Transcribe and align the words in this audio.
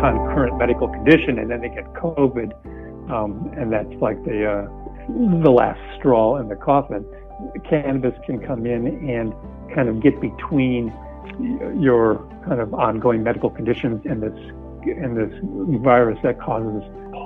concurrent 0.00 0.58
medical 0.58 0.88
condition, 0.88 1.38
and 1.38 1.50
then 1.50 1.60
they 1.60 1.68
get 1.68 1.92
COVID, 1.94 3.10
um, 3.10 3.52
and 3.56 3.72
that's 3.72 3.92
like 4.00 4.22
the 4.24 4.46
uh, 4.46 5.42
the 5.42 5.50
last 5.50 5.80
straw 5.98 6.36
in 6.36 6.48
the 6.48 6.56
coffin. 6.56 7.04
Cannabis 7.68 8.14
can 8.26 8.38
come 8.38 8.66
in 8.66 8.86
and 9.08 9.34
kind 9.74 9.88
of 9.88 10.02
get 10.02 10.20
between 10.20 10.92
your 11.78 12.26
kind 12.46 12.60
of 12.60 12.74
ongoing 12.74 13.22
medical 13.22 13.50
conditions 13.50 14.04
and 14.04 14.22
this 14.22 14.38
and 14.84 15.16
this 15.16 15.32
virus 15.82 16.18
that 16.22 16.40
causes 16.40 16.82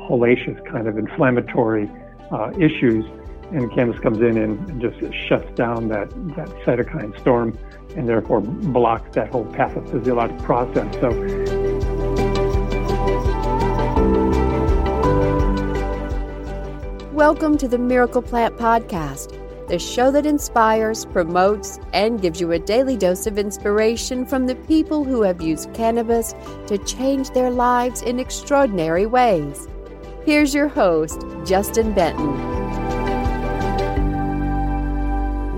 hellacious 0.09 0.63
kind 0.71 0.89
of 0.89 0.99
inflammatory 0.99 1.91
uh, 2.31 2.51
issues. 2.59 3.05
And 3.53 3.71
cannabis 3.73 4.01
comes 4.01 4.19
in 4.19 4.39
and 4.39 4.81
just 4.81 5.15
shuts 5.29 5.55
down 5.55 5.89
that, 5.89 6.11
that 6.35 6.49
cytokine 6.65 7.19
storm 7.21 7.57
and 7.97 8.09
therefore 8.09 8.41
blocks 8.41 9.15
that 9.15 9.31
whole 9.31 9.45
pathophysiologic 9.45 10.43
process. 10.43 10.93
So 10.95 11.74
Welcome 17.27 17.57
to 17.57 17.69
the 17.69 17.79
Miracle 17.79 18.21
Plant 18.21 18.59
Podcast 18.59 19.41
the 19.71 19.79
show 19.79 20.11
that 20.11 20.27
inspires, 20.27 21.07
promotes, 21.07 21.79
and 21.95 22.21
gives 22.21 22.39
you 22.39 22.53
a 22.53 22.59
daily 22.59 22.99
dose 22.99 23.27
of 23.27 23.39
inspiration 23.39 24.27
from 24.27 24.47
the 24.47 24.55
people 24.55 25.05
who 25.05 25.23
have 25.23 25.41
used 25.41 25.73
cannabis 25.73 26.35
to 26.67 26.77
change 26.85 27.31
their 27.31 27.51
lives 27.51 28.03
in 28.03 28.21
extraordinary 28.21 29.07
ways. 29.07 29.67
Here's 30.27 30.53
your 30.53 30.69
host, 30.69 31.25
Justin 31.47 31.95
Benton. 31.95 32.35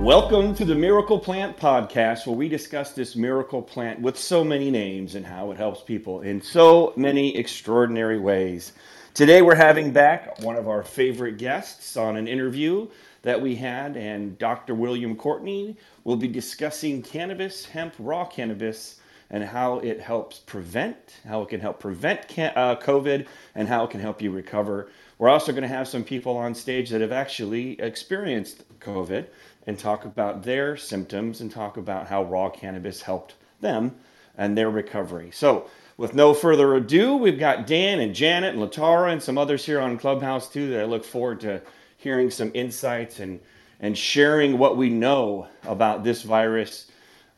Welcome 0.04 0.54
to 0.54 0.64
the 0.64 0.76
Miracle 0.76 1.18
Plant 1.18 1.56
Podcast, 1.56 2.28
where 2.28 2.36
we 2.36 2.48
discuss 2.48 2.92
this 2.92 3.16
miracle 3.16 3.60
plant 3.60 4.00
with 4.00 4.16
so 4.16 4.44
many 4.44 4.70
names 4.70 5.16
and 5.16 5.26
how 5.26 5.50
it 5.50 5.56
helps 5.56 5.82
people 5.82 6.20
in 6.20 6.40
so 6.40 6.92
many 6.94 7.36
extraordinary 7.36 8.20
ways. 8.20 8.72
Today, 9.16 9.40
we're 9.40 9.54
having 9.54 9.92
back 9.92 10.42
one 10.42 10.56
of 10.56 10.68
our 10.68 10.82
favorite 10.82 11.38
guests 11.38 11.96
on 11.96 12.18
an 12.18 12.28
interview 12.28 12.86
that 13.22 13.40
we 13.40 13.54
had, 13.54 13.96
and 13.96 14.36
Dr. 14.36 14.74
William 14.74 15.16
Courtney 15.16 15.78
will 16.04 16.16
be 16.16 16.28
discussing 16.28 17.00
cannabis, 17.00 17.64
hemp, 17.64 17.94
raw 17.98 18.26
cannabis, 18.26 19.00
and 19.30 19.42
how 19.42 19.78
it 19.78 20.02
helps 20.02 20.40
prevent, 20.40 20.98
how 21.26 21.40
it 21.40 21.48
can 21.48 21.60
help 21.60 21.80
prevent 21.80 22.28
can- 22.28 22.52
uh, 22.56 22.76
COVID, 22.76 23.26
and 23.54 23.66
how 23.66 23.84
it 23.84 23.90
can 23.90 24.00
help 24.00 24.20
you 24.20 24.30
recover. 24.30 24.90
We're 25.16 25.30
also 25.30 25.50
going 25.50 25.62
to 25.62 25.68
have 25.68 25.88
some 25.88 26.04
people 26.04 26.36
on 26.36 26.54
stage 26.54 26.90
that 26.90 27.00
have 27.00 27.10
actually 27.10 27.80
experienced 27.80 28.64
COVID 28.80 29.28
and 29.66 29.78
talk 29.78 30.04
about 30.04 30.42
their 30.42 30.76
symptoms 30.76 31.40
and 31.40 31.50
talk 31.50 31.78
about 31.78 32.06
how 32.06 32.24
raw 32.24 32.50
cannabis 32.50 33.00
helped 33.00 33.36
them 33.62 33.96
and 34.36 34.58
their 34.58 34.68
recovery. 34.68 35.30
So, 35.32 35.70
with 35.96 36.14
no 36.14 36.34
further 36.34 36.74
ado, 36.74 37.16
we've 37.16 37.38
got 37.38 37.66
Dan 37.66 38.00
and 38.00 38.14
Janet 38.14 38.54
and 38.54 38.62
Latara 38.62 39.12
and 39.12 39.22
some 39.22 39.38
others 39.38 39.64
here 39.64 39.80
on 39.80 39.98
Clubhouse 39.98 40.48
too 40.48 40.68
that 40.70 40.80
I 40.80 40.84
look 40.84 41.04
forward 41.04 41.40
to 41.40 41.62
hearing 41.96 42.30
some 42.30 42.50
insights 42.54 43.20
and, 43.20 43.40
and 43.80 43.96
sharing 43.96 44.58
what 44.58 44.76
we 44.76 44.90
know 44.90 45.48
about 45.64 46.04
this 46.04 46.22
virus 46.22 46.90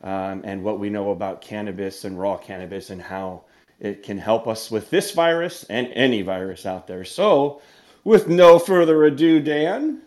um, 0.03 0.41
and 0.43 0.63
what 0.63 0.79
we 0.79 0.89
know 0.89 1.11
about 1.11 1.41
cannabis 1.41 2.03
and 2.03 2.19
raw 2.19 2.37
cannabis 2.37 2.89
and 2.89 3.01
how 3.01 3.43
it 3.79 4.03
can 4.03 4.17
help 4.17 4.47
us 4.47 4.69
with 4.69 4.89
this 4.89 5.11
virus 5.11 5.63
and 5.69 5.87
any 5.93 6.21
virus 6.21 6.65
out 6.65 6.85
there. 6.85 7.05
So, 7.05 7.61
with 8.03 8.27
no 8.27 8.59
further 8.59 9.05
ado, 9.05 9.39
Dan, 9.39 10.01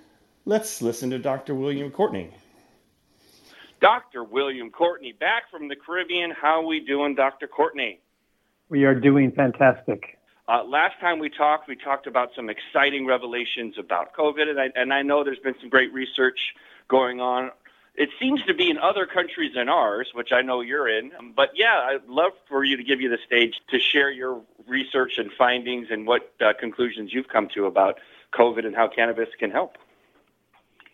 let's 0.44 0.82
listen 0.82 1.10
to 1.10 1.18
Dr. 1.18 1.54
William 1.54 1.90
Courtney. 1.90 2.30
Dr. 3.80 4.24
William 4.24 4.70
Courtney, 4.70 5.12
back 5.12 5.50
from 5.50 5.68
the 5.68 5.76
Caribbean. 5.76 6.30
How 6.30 6.64
we 6.64 6.80
doing, 6.80 7.14
Dr. 7.14 7.48
Courtney? 7.48 8.00
We 8.72 8.86
are 8.86 8.94
doing 8.94 9.32
fantastic. 9.32 10.18
Uh, 10.48 10.64
last 10.64 10.98
time 10.98 11.18
we 11.18 11.28
talked, 11.28 11.68
we 11.68 11.76
talked 11.76 12.06
about 12.06 12.30
some 12.34 12.48
exciting 12.48 13.04
revelations 13.04 13.74
about 13.78 14.14
COVID, 14.14 14.48
and 14.48 14.58
I, 14.58 14.70
and 14.74 14.94
I 14.94 15.02
know 15.02 15.24
there's 15.24 15.38
been 15.40 15.56
some 15.60 15.68
great 15.68 15.92
research 15.92 16.54
going 16.88 17.20
on. 17.20 17.50
It 17.96 18.08
seems 18.18 18.42
to 18.44 18.54
be 18.54 18.70
in 18.70 18.78
other 18.78 19.04
countries 19.04 19.52
than 19.54 19.68
ours, 19.68 20.08
which 20.14 20.32
I 20.32 20.40
know 20.40 20.62
you're 20.62 20.88
in. 20.88 21.12
But 21.36 21.50
yeah, 21.54 21.82
I'd 21.84 22.08
love 22.08 22.32
for 22.48 22.64
you 22.64 22.78
to 22.78 22.82
give 22.82 23.02
you 23.02 23.10
the 23.10 23.18
stage 23.26 23.60
to 23.68 23.78
share 23.78 24.10
your 24.10 24.40
research 24.66 25.18
and 25.18 25.30
findings 25.36 25.88
and 25.90 26.06
what 26.06 26.32
uh, 26.40 26.54
conclusions 26.58 27.12
you've 27.12 27.28
come 27.28 27.48
to 27.54 27.66
about 27.66 28.00
COVID 28.32 28.64
and 28.64 28.74
how 28.74 28.88
cannabis 28.88 29.28
can 29.38 29.50
help. 29.50 29.76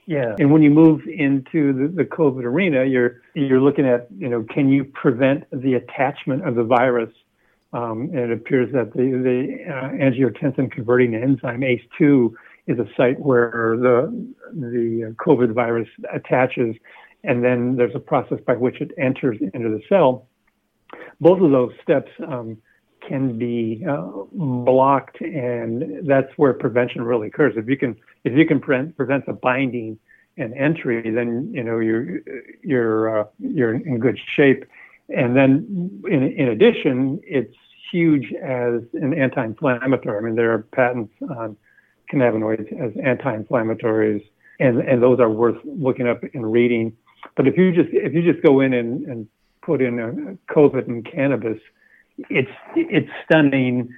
Yeah, 0.06 0.34
and 0.41 0.50
when 0.50 0.62
you 0.62 0.70
move 0.70 1.03
into 1.06 1.72
the, 1.72 1.86
the 1.94 2.04
COVID 2.04 2.42
arena, 2.42 2.86
you're 2.86 3.22
you're 3.34 3.60
looking 3.60 3.86
at 3.86 4.08
you 4.19 4.28
know 4.28 4.42
can 4.42 4.69
you 4.69 4.82
prevent 4.84 5.44
the 5.53 5.74
attachment 5.74 6.44
of 6.44 6.56
the 6.56 6.64
virus 6.64 7.12
um, 7.72 8.10
and 8.12 8.18
it 8.18 8.32
appears 8.32 8.72
that 8.72 8.92
the, 8.92 9.02
the 9.02 9.70
uh, 9.70 9.88
angiotensin 9.90 10.70
converting 10.70 11.14
enzyme 11.14 11.60
ACE2 11.60 12.32
is 12.66 12.78
a 12.78 12.86
site 12.96 13.18
where 13.20 13.76
the, 13.78 14.32
the 14.52 15.14
COVID 15.18 15.54
virus 15.54 15.88
attaches, 16.12 16.76
and 17.24 17.44
then 17.44 17.76
there's 17.76 17.94
a 17.94 18.00
process 18.00 18.38
by 18.46 18.54
which 18.54 18.80
it 18.80 18.92
enters 18.98 19.38
into 19.54 19.68
the 19.68 19.80
cell. 19.88 20.28
Both 21.20 21.40
of 21.42 21.50
those 21.50 21.72
steps 21.82 22.10
um, 22.26 22.58
can 23.06 23.38
be 23.38 23.84
uh, 23.88 24.06
blocked, 24.32 25.20
and 25.20 26.06
that's 26.06 26.28
where 26.36 26.52
prevention 26.52 27.02
really 27.02 27.28
occurs. 27.28 27.54
If 27.56 27.68
you 27.68 27.76
can, 27.76 27.96
if 28.24 28.34
you 28.34 28.46
can 28.46 28.60
prevent, 28.60 28.96
prevent 28.96 29.26
the 29.26 29.32
binding 29.32 29.98
and 30.36 30.54
entry, 30.54 31.10
then 31.10 31.50
you 31.52 31.64
know 31.64 31.78
you're 31.80 32.20
you're 32.62 33.20
uh, 33.20 33.24
you're 33.38 33.74
in 33.74 33.98
good 33.98 34.18
shape. 34.36 34.64
And 35.08 35.36
then, 35.36 36.02
in, 36.10 36.22
in 36.22 36.48
addition, 36.48 37.20
it's 37.22 37.54
huge 37.91 38.32
as 38.34 38.82
an 38.94 39.14
anti-inflammatory. 39.14 40.19
I 40.19 40.20
mean, 40.20 40.36
there 40.36 40.52
are 40.52 40.62
patents 40.74 41.12
on 41.22 41.56
cannabinoids 42.12 42.72
as 42.80 42.92
anti-inflammatories, 43.02 44.22
and 44.60 44.80
and 44.80 45.02
those 45.02 45.20
are 45.20 45.30
worth 45.30 45.58
looking 45.64 46.08
up 46.08 46.22
and 46.34 46.50
reading. 46.50 46.97
But 47.36 47.47
if 47.47 47.56
you 47.56 47.72
just 47.72 47.88
if 47.92 48.12
you 48.12 48.30
just 48.30 48.44
go 48.44 48.60
in 48.60 48.74
and, 48.74 49.06
and 49.06 49.28
put 49.62 49.80
in 49.80 49.98
a 49.98 50.52
COVID 50.52 50.88
and 50.88 51.04
cannabis, 51.10 51.58
it's 52.30 52.50
it's 52.74 53.08
stunning 53.24 53.88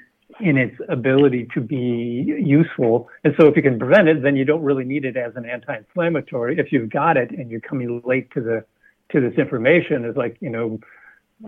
in 0.41 0.56
its 0.56 0.76
ability 0.88 1.49
to 1.54 1.60
be 1.60 2.25
useful. 2.38 3.09
And 3.25 3.34
so 3.38 3.47
if 3.47 3.56
you 3.56 3.62
can 3.62 3.78
prevent 3.78 4.09
it, 4.09 4.22
then 4.22 4.37
you 4.37 4.44
don't 4.44 4.62
really 4.62 4.84
need 4.84 5.04
it 5.04 5.16
as 5.16 5.32
an 5.37 5.44
anti-inflammatory. 5.44 6.59
If 6.59 6.72
you've 6.72 6.91
got 6.91 7.16
it 7.16 7.31
and 7.31 7.50
you're 7.50 7.60
coming 7.60 8.00
late 8.04 8.31
to 8.32 8.41
the 8.41 8.65
to 9.12 9.20
this 9.20 9.37
information, 9.38 10.04
it's 10.04 10.16
like 10.16 10.37
you 10.41 10.50
know 10.50 10.78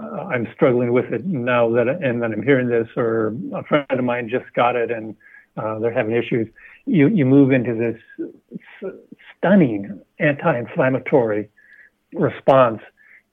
uh, 0.00 0.22
I'm 0.22 0.47
struggling 0.54 0.92
with 0.92 1.12
it 1.12 1.25
now 1.25 1.70
that 1.72 1.88
and 1.88 2.22
then 2.22 2.32
I'm 2.32 2.42
hearing 2.42 2.69
this, 2.69 2.88
or 2.97 3.34
a 3.54 3.62
friend 3.64 3.86
of 3.91 4.04
mine 4.04 4.28
just 4.28 4.53
got 4.54 4.76
it 4.76 4.91
and 4.91 5.16
uh, 5.56 5.78
they're 5.78 5.92
having 5.92 6.14
issues. 6.14 6.48
You 6.86 7.08
you 7.08 7.26
move 7.26 7.53
into 7.53 7.75
this 7.75 8.92
stunning 9.36 10.00
anti-inflammatory 10.19 11.50
response, 12.14 12.81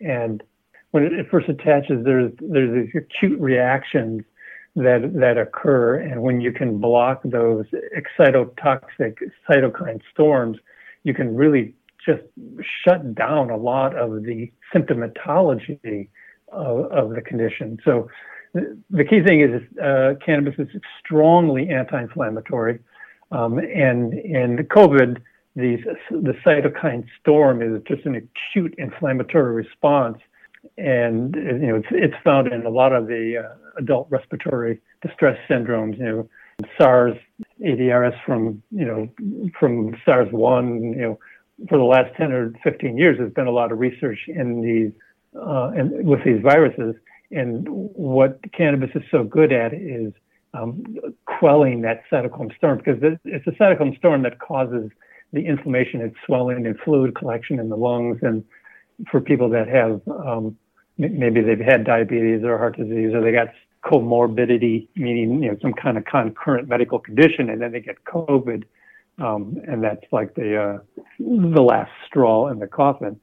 and 0.02 0.44
when 0.92 1.04
it 1.04 1.28
first 1.32 1.50
attaches, 1.50 2.04
there's 2.04 2.32
there's 2.40 2.88
these 2.88 3.02
acute 3.04 3.40
reactions 3.40 4.24
that 4.76 5.12
that 5.16 5.38
occur, 5.38 5.96
and 5.96 6.22
when 6.22 6.42
you 6.42 6.52
can 6.52 6.78
block 6.80 7.22
those 7.24 7.66
excitotoxic 7.98 9.18
cytokine 9.50 10.02
storms, 10.12 10.58
you 11.04 11.14
can 11.14 11.36
really 11.36 11.74
just 12.06 12.24
shut 12.86 13.16
down 13.16 13.50
a 13.50 13.58
lot 13.58 13.96
of 13.96 14.24
the 14.24 14.52
symptomatology 14.74 16.08
of, 16.52 16.92
of 16.92 17.10
the 17.12 17.22
condition. 17.22 17.78
So 17.84 18.10
the 18.54 19.04
key 19.04 19.22
thing 19.24 19.42
is 19.42 19.62
uh, 19.80 20.14
cannabis 20.26 20.56
is 20.58 20.68
strongly 21.00 21.70
anti-inflammatory, 21.70 22.80
um, 23.32 23.60
and 23.60 24.14
in 24.14 24.58
COVID, 24.58 25.22
these, 25.56 25.80
the 26.10 26.34
cytokine 26.46 27.06
storm 27.20 27.62
is 27.62 27.82
just 27.88 28.06
an 28.06 28.16
acute 28.16 28.74
inflammatory 28.78 29.54
response, 29.54 30.18
and 30.78 31.36
you 31.36 31.68
know 31.68 31.76
it's, 31.76 31.88
it's 31.92 32.16
found 32.24 32.52
in 32.52 32.66
a 32.66 32.70
lot 32.70 32.94
of 32.94 33.08
the 33.08 33.46
uh, 33.46 33.56
adult 33.78 34.08
respiratory 34.10 34.80
distress 35.06 35.38
syndromes. 35.50 35.98
You 36.00 36.06
know, 36.06 36.30
SARS, 36.80 37.18
ADRS 37.62 38.16
from 38.26 38.64
you 38.72 38.86
know 38.86 39.10
from 39.60 39.96
SARS 40.06 40.32
one. 40.32 40.94
You 40.94 41.02
know, 41.02 41.20
for 41.68 41.78
the 41.78 41.84
last 41.84 42.16
10 42.16 42.32
or 42.32 42.54
15 42.64 42.98
years, 42.98 43.18
there's 43.18 43.34
been 43.34 43.48
a 43.48 43.52
lot 43.52 43.72
of 43.72 43.80
research 43.80 44.20
in 44.28 44.62
these 44.62 44.92
uh, 45.36 45.72
and 45.76 46.08
with 46.08 46.24
these 46.24 46.42
viruses. 46.42 46.96
And 47.32 47.68
what 47.70 48.40
cannabis 48.54 48.90
is 48.96 49.04
so 49.12 49.24
good 49.24 49.52
at 49.52 49.74
is 49.74 50.14
um, 50.54 50.84
quelling 51.26 51.82
that 51.82 52.04
cytokine 52.12 52.56
storm 52.58 52.80
because 52.80 53.00
it's 53.24 53.46
a 53.48 53.52
cytokine 53.52 53.98
storm 53.98 54.24
that 54.24 54.40
causes 54.40 54.90
the 55.32 55.46
inflammation 55.46 56.02
and 56.02 56.14
swelling 56.26 56.66
and 56.66 56.78
fluid 56.80 57.16
collection 57.16 57.60
in 57.60 57.70
the 57.70 57.78
lungs. 57.78 58.18
And 58.24 58.44
for 59.12 59.22
people 59.22 59.50
that 59.50 59.68
have 59.68 60.02
um, 60.08 60.58
maybe 60.98 61.42
they've 61.42 61.60
had 61.60 61.86
diabetes 61.86 62.44
or 62.44 62.58
heart 62.58 62.78
disease 62.78 63.14
or 63.14 63.22
they 63.22 63.32
got 63.32 63.48
comorbidity, 63.84 64.88
meaning 64.96 65.44
you 65.44 65.52
know 65.52 65.58
some 65.62 65.74
kind 65.74 65.98
of 65.98 66.06
concurrent 66.06 66.68
medical 66.68 67.00
condition, 67.00 67.50
and 67.50 67.62
then 67.62 67.72
they 67.72 67.80
get 67.80 68.04
COVID, 68.04 68.64
um, 69.20 69.62
and 69.68 69.84
that's 69.84 70.04
like 70.12 70.36
the 70.36 70.62
uh, 70.62 71.04
the 71.20 71.62
last 71.62 71.92
straw 72.06 72.50
in 72.50 72.60
the 72.60 72.68
coffin 72.68 73.20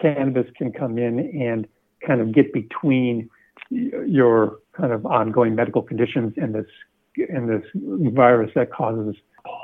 cannabis 0.00 0.46
can 0.56 0.72
come 0.72 0.98
in 0.98 1.18
and 1.18 1.66
kind 2.06 2.20
of 2.20 2.32
get 2.32 2.52
between 2.52 3.28
your 3.70 4.58
kind 4.72 4.92
of 4.92 5.06
ongoing 5.06 5.54
medical 5.54 5.82
conditions 5.82 6.34
and 6.36 6.54
this 6.54 6.66
in 7.16 7.46
this 7.46 7.64
virus 8.14 8.50
that 8.54 8.72
causes 8.72 9.16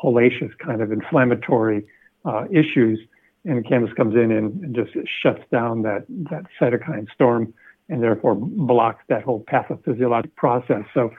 hellacious 0.02 0.50
kind 0.58 0.82
of 0.82 0.92
inflammatory 0.92 1.84
uh, 2.24 2.44
issues, 2.50 2.98
and 3.44 3.66
cannabis 3.66 3.92
comes 3.94 4.14
in 4.14 4.32
and, 4.32 4.62
and, 4.62 4.74
just 4.74 4.90
shuts 5.22 5.42
down 5.50 5.82
that 5.82 6.04
that 6.08 6.44
cytokine 6.60 7.06
storm 7.12 7.54
and 7.88 8.02
therefore 8.02 8.34
blocks 8.34 9.04
that 9.08 9.22
whole 9.22 9.44
pathophysiologic 9.44 10.34
process. 10.34 10.82
So, 10.92 11.12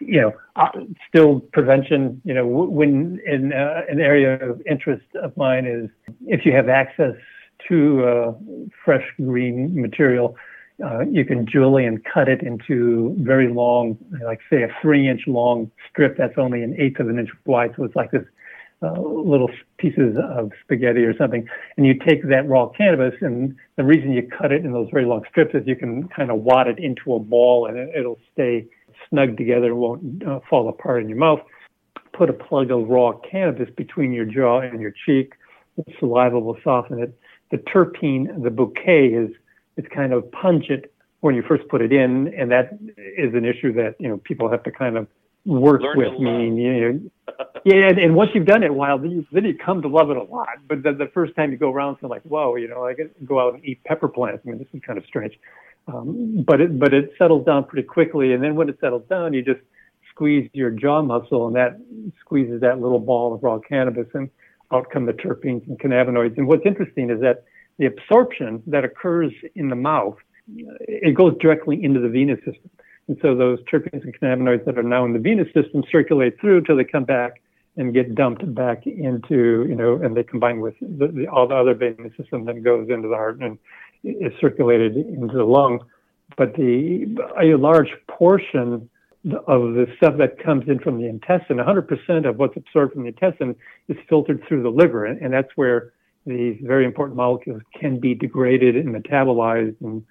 you 0.00 0.20
know, 0.20 0.32
uh, 0.56 0.68
still 1.08 1.40
prevention. 1.52 2.20
You 2.24 2.34
know, 2.34 2.46
when 2.46 3.20
in 3.24 3.52
uh, 3.52 3.82
an 3.88 4.00
area 4.00 4.34
of 4.44 4.60
interest 4.68 5.06
of 5.22 5.36
mine 5.36 5.64
is 5.66 5.88
if 6.26 6.44
you 6.44 6.52
have 6.52 6.68
access 6.68 7.14
to 7.68 8.04
uh, 8.04 8.32
fresh 8.84 9.04
green 9.16 9.80
material, 9.80 10.36
uh, 10.84 11.00
you 11.00 11.24
can 11.24 11.44
julienne 11.46 12.00
cut 12.12 12.28
it 12.28 12.42
into 12.42 13.16
very 13.18 13.48
long, 13.52 13.98
like 14.24 14.40
say 14.48 14.62
a 14.62 14.68
three 14.80 15.08
inch 15.08 15.22
long 15.26 15.70
strip 15.90 16.16
that's 16.16 16.38
only 16.38 16.62
an 16.62 16.74
eighth 16.78 17.00
of 17.00 17.08
an 17.08 17.18
inch 17.18 17.30
wide. 17.46 17.72
So 17.76 17.84
it's 17.84 17.96
like 17.96 18.12
this 18.12 18.24
uh, 18.80 18.92
little 19.00 19.50
pieces 19.78 20.16
of 20.22 20.52
spaghetti 20.62 21.00
or 21.00 21.16
something. 21.16 21.48
And 21.76 21.84
you 21.84 21.94
take 21.94 22.28
that 22.28 22.48
raw 22.48 22.68
cannabis, 22.68 23.14
and 23.20 23.56
the 23.76 23.82
reason 23.82 24.12
you 24.12 24.22
cut 24.28 24.52
it 24.52 24.64
in 24.64 24.72
those 24.72 24.88
very 24.92 25.04
long 25.04 25.24
strips 25.28 25.54
is 25.54 25.66
you 25.66 25.74
can 25.74 26.06
kind 26.08 26.30
of 26.30 26.42
wad 26.42 26.68
it 26.68 26.78
into 26.78 27.14
a 27.14 27.18
ball 27.18 27.66
and 27.66 27.76
it, 27.76 28.06
will 28.06 28.20
stay 28.32 28.66
snug 29.08 29.36
together 29.36 29.74
won't 29.74 30.24
uh, 30.24 30.40
fall 30.48 30.68
apart 30.68 31.02
in 31.02 31.08
your 31.08 31.18
mouth. 31.18 31.40
Put 32.12 32.30
a 32.30 32.32
plug 32.32 32.70
of 32.70 32.88
raw 32.88 33.12
cannabis 33.30 33.68
between 33.76 34.12
your 34.12 34.24
jaw 34.24 34.60
and 34.60 34.80
your 34.80 34.92
cheek. 35.06 35.34
The 35.76 35.84
saliva 35.98 36.38
will 36.38 36.58
soften 36.62 37.00
it. 37.00 37.17
The 37.50 37.58
terpene, 37.58 38.42
the 38.42 38.50
bouquet 38.50 39.06
is 39.06 39.30
it's 39.76 39.88
kind 39.94 40.12
of 40.12 40.30
pungent 40.32 40.84
when 41.20 41.34
you 41.34 41.42
first 41.42 41.66
put 41.68 41.80
it 41.80 41.92
in, 41.92 42.32
and 42.34 42.50
that 42.50 42.78
is 42.96 43.34
an 43.34 43.44
issue 43.44 43.72
that 43.74 43.96
you 43.98 44.08
know 44.08 44.18
people 44.18 44.50
have 44.50 44.62
to 44.64 44.70
kind 44.70 44.96
of 44.96 45.06
work 45.44 45.82
Learn 45.82 45.98
with. 45.98 46.20
Meaning, 46.20 46.56
you 46.56 46.92
know, 46.92 47.10
yeah, 47.64 47.88
and, 47.88 47.98
and 47.98 48.14
once 48.14 48.30
you've 48.34 48.46
done 48.46 48.62
it 48.62 48.70
a 48.70 48.72
while, 48.72 48.98
then 48.98 49.10
you, 49.10 49.26
then 49.32 49.44
you 49.44 49.56
come 49.56 49.82
to 49.82 49.88
love 49.88 50.10
it 50.10 50.16
a 50.16 50.22
lot. 50.22 50.48
But 50.68 50.82
the, 50.82 50.92
the 50.92 51.10
first 51.12 51.34
time 51.36 51.50
you 51.50 51.56
go 51.56 51.72
around, 51.72 51.94
it's 51.94 52.02
like, 52.02 52.22
whoa, 52.22 52.56
you 52.56 52.68
know, 52.68 52.84
I 52.84 52.94
get 52.94 53.26
go 53.26 53.40
out 53.40 53.54
and 53.54 53.64
eat 53.64 53.82
pepper 53.84 54.08
plants. 54.08 54.42
I 54.44 54.50
mean, 54.50 54.58
this 54.58 54.68
is 54.72 54.80
kind 54.86 54.98
of 54.98 55.04
strange. 55.06 55.38
Um, 55.86 56.44
but 56.46 56.60
it 56.60 56.78
but 56.78 56.92
it 56.92 57.12
settles 57.18 57.46
down 57.46 57.64
pretty 57.64 57.86
quickly, 57.86 58.32
and 58.32 58.42
then 58.42 58.54
when 58.54 58.68
it 58.68 58.78
settles 58.80 59.04
down, 59.08 59.32
you 59.32 59.42
just 59.42 59.60
squeeze 60.10 60.50
your 60.52 60.70
jaw 60.70 61.02
muscle, 61.02 61.46
and 61.46 61.56
that 61.56 61.80
squeezes 62.20 62.60
that 62.60 62.80
little 62.80 62.98
ball 62.98 63.34
of 63.34 63.42
raw 63.42 63.58
cannabis, 63.58 64.06
and 64.14 64.28
out 64.72 64.90
come 64.90 65.06
the 65.06 65.12
terpenes 65.12 65.66
and 65.66 65.78
cannabinoids. 65.78 66.36
And 66.36 66.46
what's 66.46 66.66
interesting 66.66 67.10
is 67.10 67.20
that 67.20 67.44
the 67.78 67.86
absorption 67.86 68.62
that 68.66 68.84
occurs 68.84 69.32
in 69.54 69.68
the 69.68 69.76
mouth, 69.76 70.16
it 70.80 71.14
goes 71.14 71.34
directly 71.40 71.82
into 71.82 72.00
the 72.00 72.08
venous 72.08 72.38
system. 72.38 72.70
And 73.08 73.18
so 73.22 73.34
those 73.34 73.58
terpenes 73.64 74.02
and 74.04 74.18
cannabinoids 74.18 74.64
that 74.66 74.78
are 74.78 74.82
now 74.82 75.04
in 75.04 75.12
the 75.12 75.18
venous 75.18 75.48
system 75.54 75.82
circulate 75.90 76.38
through 76.40 76.62
till 76.62 76.76
they 76.76 76.84
come 76.84 77.04
back 77.04 77.40
and 77.76 77.94
get 77.94 78.14
dumped 78.14 78.54
back 78.54 78.86
into, 78.86 79.64
you 79.68 79.74
know, 79.74 79.94
and 80.02 80.16
they 80.16 80.24
combine 80.24 80.60
with 80.60 80.74
the, 80.80 81.06
the, 81.08 81.26
all 81.28 81.46
the 81.46 81.54
other 81.54 81.74
venous 81.74 82.12
system, 82.16 82.44
then 82.44 82.62
goes 82.62 82.88
into 82.90 83.08
the 83.08 83.14
heart 83.14 83.38
and 83.40 83.58
is 84.02 84.32
circulated 84.40 84.96
into 84.96 85.36
the 85.36 85.44
lung. 85.44 85.80
But 86.36 86.54
the 86.54 87.06
a 87.40 87.56
large 87.56 87.90
portion 88.08 88.90
of 89.46 89.74
the 89.74 89.86
stuff 89.96 90.16
that 90.18 90.42
comes 90.42 90.68
in 90.68 90.78
from 90.78 90.98
the 90.98 91.08
intestine, 91.08 91.56
100% 91.56 92.28
of 92.28 92.36
what's 92.38 92.56
absorbed 92.56 92.92
from 92.94 93.02
the 93.02 93.08
intestine 93.08 93.54
is 93.88 93.96
filtered 94.08 94.42
through 94.46 94.62
the 94.62 94.70
liver, 94.70 95.04
and, 95.04 95.20
and 95.20 95.32
that's 95.32 95.50
where 95.56 95.92
these 96.26 96.58
very 96.62 96.84
important 96.84 97.16
molecules 97.16 97.62
can 97.78 97.98
be 97.98 98.14
degraded 98.14 98.76
and 98.76 98.94
metabolized, 98.94 99.76
and 99.80 100.04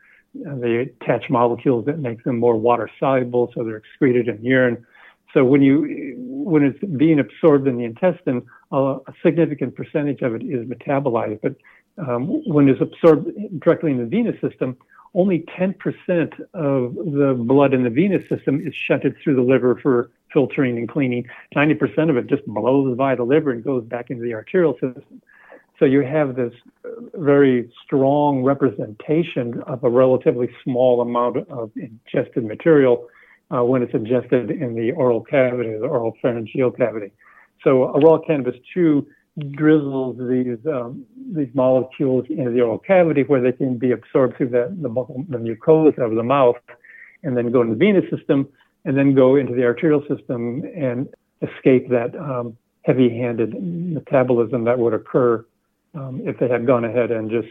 they 0.62 0.78
attach 0.78 1.30
molecules 1.30 1.86
that 1.86 2.00
make 2.00 2.24
them 2.24 2.40
more 2.40 2.58
water 2.58 2.90
soluble, 3.00 3.52
so 3.54 3.64
they're 3.64 3.78
excreted 3.78 4.28
in 4.28 4.44
urine. 4.44 4.86
So 5.34 5.44
when 5.44 5.62
you 5.62 6.16
when 6.18 6.64
it's 6.64 6.80
being 6.98 7.20
absorbed 7.20 7.68
in 7.68 7.78
the 7.78 7.84
intestine, 7.84 8.44
a 8.72 8.98
significant 9.24 9.76
percentage 9.76 10.22
of 10.22 10.36
it 10.36 10.44
is 10.44 10.66
metabolized. 10.66 11.42
But 11.42 11.56
um, 11.98 12.28
when 12.46 12.70
it's 12.70 12.82
absorbed 12.82 13.30
directly 13.60 13.92
in 13.92 13.98
the 13.98 14.06
venous 14.06 14.40
system, 14.42 14.78
only 15.14 15.46
10% 15.58 15.74
of 16.54 16.96
the 16.96 17.36
blood 17.38 17.74
in 17.74 17.84
the 17.84 17.90
venous 17.90 18.28
system 18.30 18.66
is 18.66 18.74
shunted 18.76 19.16
through 19.24 19.36
the 19.36 19.42
liver 19.42 19.80
for 19.82 20.12
filtering 20.32 20.78
and 20.78 20.90
cleaning. 20.90 21.28
90% 21.56 22.10
of 22.10 22.18
it 22.18 22.28
just 22.28 22.46
blows 22.46 22.96
by 22.98 23.16
the 23.16 23.24
liver 23.24 23.52
and 23.52 23.64
goes 23.64 23.84
back 23.86 24.10
into 24.10 24.22
the 24.22 24.34
arterial 24.34 24.74
system. 24.74 25.22
So 25.80 25.86
you 25.86 26.02
have 26.02 26.36
this 26.36 26.54
very 27.14 27.72
strong 27.84 28.44
representation 28.44 29.62
of 29.64 29.84
a 29.84 29.90
relatively 29.90 30.50
small 30.64 31.02
amount 31.02 31.38
of 31.50 31.72
ingested 31.76 32.44
material 32.44 33.08
uh, 33.50 33.64
when 33.64 33.84
it's 33.84 33.94
ingested 33.94 34.50
in 34.52 34.76
the 34.76 34.92
oral 34.92 35.22
cavity, 35.22 35.70
the 35.70 35.86
oral 35.86 36.18
pharyngeal 36.22 36.72
cavity. 36.72 37.12
So 37.64 37.86
a 37.86 38.00
raw 38.00 38.18
cannabis 38.20 38.56
chew 38.74 39.08
drizzles 39.52 40.18
these 40.18 40.58
um, 40.66 41.06
these 41.34 41.50
molecules 41.54 42.26
into 42.30 42.52
the 42.52 42.62
oral 42.62 42.80
cavity 42.80 43.24
where 43.24 43.42
they 43.42 43.52
can 43.52 43.78
be 43.78 43.92
absorbed 43.92 44.36
through 44.38 44.50
the, 44.50 44.76
the, 44.82 44.90
the 45.30 45.38
mucosa 45.38 46.00
of 46.00 46.16
the 46.16 46.24
mouth 46.24 46.56
and 47.24 47.38
then 47.38 47.52
go 47.52 47.62
into 47.62 47.74
the 47.74 47.80
venous 47.80 48.06
system 48.10 48.48
and 48.86 48.98
then 48.98 49.14
go 49.14 49.36
into 49.36 49.54
the 49.54 49.64
arterial 49.64 50.02
system 50.08 50.64
and 50.76 51.08
escape 51.42 51.90
that 51.90 52.16
um, 52.16 52.58
heavy-handed 52.84 53.54
metabolism 53.62 54.64
that 54.64 54.80
would 54.80 54.94
occur 54.94 55.46
um, 55.94 56.22
if 56.24 56.40
they 56.40 56.48
had 56.48 56.66
gone 56.66 56.86
ahead 56.86 57.12
and 57.12 57.30
just, 57.30 57.50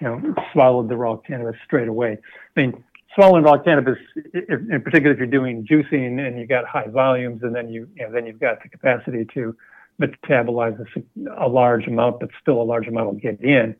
you 0.00 0.06
know, 0.06 0.34
swallowed 0.52 0.88
the 0.88 0.96
raw 0.96 1.16
cannabis 1.16 1.56
straight 1.64 1.88
away. 1.88 2.16
I 2.56 2.60
mean, 2.60 2.84
swallowing 3.14 3.42
raw 3.42 3.58
cannabis, 3.58 3.98
if, 4.32 4.60
in 4.70 4.80
particular, 4.82 5.12
if 5.12 5.18
you're 5.18 5.26
doing 5.26 5.66
juicing 5.66 6.24
and 6.24 6.38
you've 6.38 6.48
got 6.48 6.64
high 6.66 6.86
volumes, 6.88 7.42
and 7.42 7.54
then 7.54 7.68
you, 7.68 7.88
you 7.96 8.04
know, 8.04 8.12
then 8.12 8.24
you've 8.24 8.40
got 8.40 8.62
the 8.62 8.68
capacity 8.68 9.26
to 9.34 9.56
metabolize 10.00 10.78
a, 10.80 11.44
a 11.44 11.48
large 11.48 11.86
amount, 11.86 12.20
but 12.20 12.30
still 12.40 12.60
a 12.60 12.64
large 12.64 12.86
amount 12.86 13.06
will 13.06 13.20
get 13.20 13.40
in. 13.40 13.74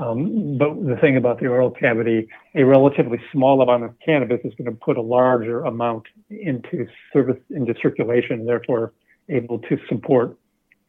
Um, 0.00 0.56
but 0.58 0.74
the 0.86 0.96
thing 1.00 1.16
about 1.16 1.40
the 1.40 1.48
oral 1.48 1.72
cavity, 1.72 2.28
a 2.54 2.64
relatively 2.64 3.18
small 3.32 3.60
amount 3.62 3.82
of 3.82 3.94
cannabis 4.04 4.40
is 4.44 4.54
going 4.54 4.70
to 4.70 4.76
put 4.80 4.96
a 4.96 5.02
larger 5.02 5.64
amount 5.64 6.04
into 6.30 6.86
service 7.12 7.38
into 7.50 7.74
circulation, 7.82 8.46
therefore 8.46 8.92
able 9.28 9.58
to 9.58 9.76
support 9.88 10.36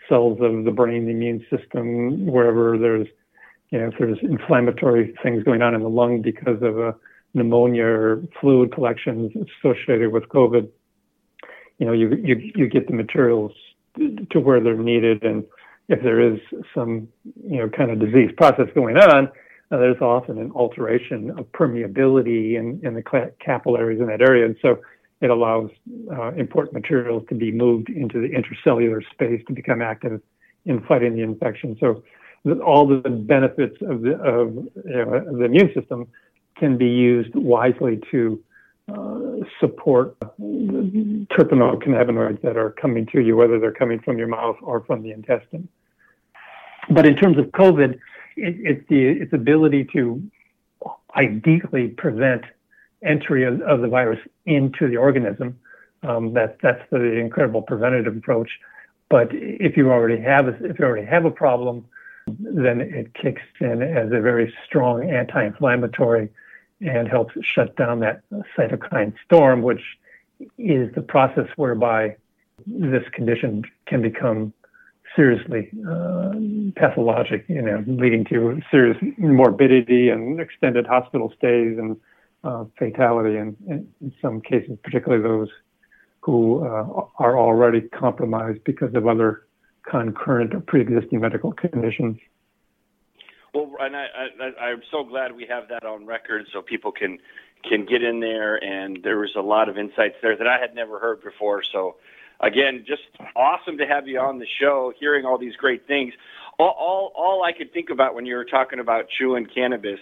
cells 0.08 0.38
of 0.42 0.64
the 0.64 0.72
brain, 0.72 1.06
the 1.06 1.12
immune 1.12 1.44
system, 1.50 2.28
wherever 2.28 2.78
there's, 2.78 3.08
you 3.72 3.80
know, 3.80 3.88
if 3.88 3.96
there's 3.98 4.20
inflammatory 4.22 5.16
things 5.24 5.44
going 5.44 5.62
on 5.62 5.74
in 5.74 5.81
the 5.81 5.90
lung 5.90 6.21
because 6.21 6.62
of 6.62 6.78
a 6.78 6.95
pneumonia 7.33 7.86
or 7.86 8.21
fluid 8.40 8.71
collections 8.71 9.31
associated 9.64 10.12
with 10.12 10.24
COVID, 10.30 10.69
you 11.80 11.86
know, 11.86 11.94
you, 11.94 12.16
you, 12.24 12.52
you 12.56 12.68
get 12.68 12.88
the 12.88 12.94
materials 12.94 13.54
to 13.96 14.40
where 14.40 14.60
they're 14.60 14.76
needed. 14.76 15.24
And 15.24 15.44
if 15.88 16.02
there 16.04 16.22
is 16.22 16.40
some, 16.74 17.08
you 17.44 17.58
know, 17.58 17.69
kind 17.69 17.92
of 17.92 18.00
disease 18.00 18.31
process 18.38 18.68
going 18.76 18.98
on, 18.98 19.28
uh, 19.72 19.78
there's 19.78 20.02
often 20.02 20.38
an 20.40 20.52
alteration 20.52 21.31
of 21.38 21.52
permeability 21.52 22.56
in, 22.58 22.80
in 22.84 22.94
the 22.96 23.04
capillaries 23.40 24.00
in 24.00 24.08
that 24.08 24.22
area. 24.22 24.46
And 24.46 24.56
so 24.62 24.80
it 25.22 25.30
allows 25.30 25.69
uh, 26.12 26.31
important 26.31 26.74
materials 26.74 27.24
to 27.30 27.36
be 27.36 27.52
moved 27.52 27.90
into 27.90 28.22
the 28.22 28.30
intracellular 28.30 29.02
space 29.12 29.44
to 29.48 29.54
become 29.54 29.81
active 29.81 30.22
in 30.66 30.81
fighting 30.81 31.16
the 31.16 31.22
infection. 31.22 31.78
So 31.80 32.04
all 32.66 32.88
the 32.88 33.10
benefits 33.10 33.78
of 33.81 34.02
the, 34.02 34.14
of, 34.14 34.56
you 34.56 35.06
know, 35.06 35.38
the 35.38 35.46
immune 35.46 35.72
system 35.74 36.08
can 36.58 36.78
be 36.78 36.88
used 36.88 37.36
wisely 37.36 38.00
to 38.12 38.42
support 39.60 40.19
terpenoid 40.19 41.84
cannabinoids 41.84 42.42
that 42.42 42.58
are 42.58 42.72
coming 42.72 43.06
to 43.08 43.22
you, 43.22 43.36
whether 43.36 43.60
they're 43.60 43.72
coming 43.72 44.00
from 44.00 44.18
your 44.18 44.28
mouth 44.28 44.58
or 44.62 44.84
from 44.86 45.04
the 45.04 45.12
intestine. 45.12 45.68
But 46.90 47.06
in 47.06 47.16
terms 47.16 47.38
of 47.38 47.46
COVID, 47.46 47.94
it, 47.94 48.00
it's 48.38 48.88
the 48.90 49.02
its 49.24 49.34
ability 49.34 49.90
to 49.94 50.22
ideally 51.16 51.90
prevent 51.90 52.44
entry 53.04 53.44
of, 53.46 53.62
of 53.62 53.81
the 53.81 53.88
virus 53.88 54.19
into 54.46 54.88
the 54.88 54.98
organism. 54.98 55.60
Um, 56.04 56.34
that, 56.34 56.58
that's 56.62 56.81
the 56.92 57.18
incredible 57.18 57.62
preventative 57.62 58.16
approach. 58.16 58.50
But 59.10 59.30
if 59.31 59.76
you 59.76 59.92
already 59.92 60.22
have 60.22 60.48
a, 60.48 60.54
if 60.64 60.80
you 60.80 60.86
already 60.86 61.08
have 61.08 61.26
a 61.26 61.31
problem, 61.31 61.86
then 62.28 62.80
it 62.81 63.14
kicks 63.16 63.42
in 63.60 63.81
as 63.81 64.08
a 64.08 64.22
very 64.22 64.54
strong 64.66 65.10
anti-inflammatory 65.10 66.30
and 66.81 67.07
helps 67.07 67.33
shut 67.42 67.76
down 67.76 68.00
that 68.00 68.21
cytokine 68.57 69.14
storm, 69.26 69.62
which 69.62 69.81
is 70.57 70.94
the 70.95 71.02
process 71.02 71.48
whereby 71.56 72.16
this 72.66 73.04
condition 73.12 73.64
can 73.86 74.02
become 74.02 74.54
seriously 75.16 75.69
uh, 75.90 76.33
pathologic, 76.76 77.45
you 77.48 77.62
know, 77.62 77.83
leading 77.88 78.24
to 78.26 78.62
serious 78.71 78.98
morbidity 79.18 80.09
and 80.09 80.40
extended 80.40 80.86
hospital 80.86 81.33
stays 81.38 81.78
and 81.78 81.98
uh, 82.44 82.64
fatality 82.78 83.38
in, 83.38 83.56
in, 83.68 84.14
some 84.21 84.40
cases, 84.40 84.78
particularly 84.83 85.21
those 85.21 85.50
who 86.21 86.66
uh, 86.66 87.06
are 87.18 87.38
already 87.38 87.81
compromised 87.81 88.64
because 88.64 88.94
of 88.94 89.07
other 89.07 89.45
concurrent 89.83 90.54
or 90.54 90.59
pre-existing 90.62 91.19
medical 91.19 91.52
conditions. 91.52 92.18
Well, 93.53 93.71
and 93.79 93.95
I, 93.95 94.07
I, 94.41 94.63
I'm 94.63 94.81
so 94.91 95.03
glad 95.03 95.35
we 95.35 95.45
have 95.47 95.68
that 95.69 95.83
on 95.83 96.06
record 96.06 96.45
so 96.53 96.61
people 96.61 96.91
can 96.91 97.19
can 97.63 97.85
get 97.85 98.03
in 98.03 98.19
there. 98.19 98.63
And 98.63 98.99
there 99.03 99.18
was 99.18 99.31
a 99.35 99.41
lot 99.41 99.69
of 99.69 99.77
insights 99.77 100.15
there 100.21 100.37
that 100.37 100.47
I 100.47 100.59
had 100.59 100.75
never 100.75 100.99
heard 100.99 101.21
before. 101.23 101.63
So, 101.63 101.95
again, 102.39 102.85
just 102.87 103.03
awesome 103.35 103.77
to 103.79 103.85
have 103.85 104.07
you 104.07 104.19
on 104.19 104.39
the 104.39 104.47
show, 104.59 104.94
hearing 104.97 105.25
all 105.25 105.37
these 105.37 105.56
great 105.56 105.85
things. 105.87 106.13
All, 106.57 106.75
all, 106.77 107.11
all 107.15 107.44
I 107.44 107.51
could 107.51 107.73
think 107.73 107.89
about 107.89 108.15
when 108.15 108.25
you 108.25 108.35
were 108.35 108.45
talking 108.45 108.79
about 108.79 109.09
chewing 109.09 109.45
cannabis 109.45 109.99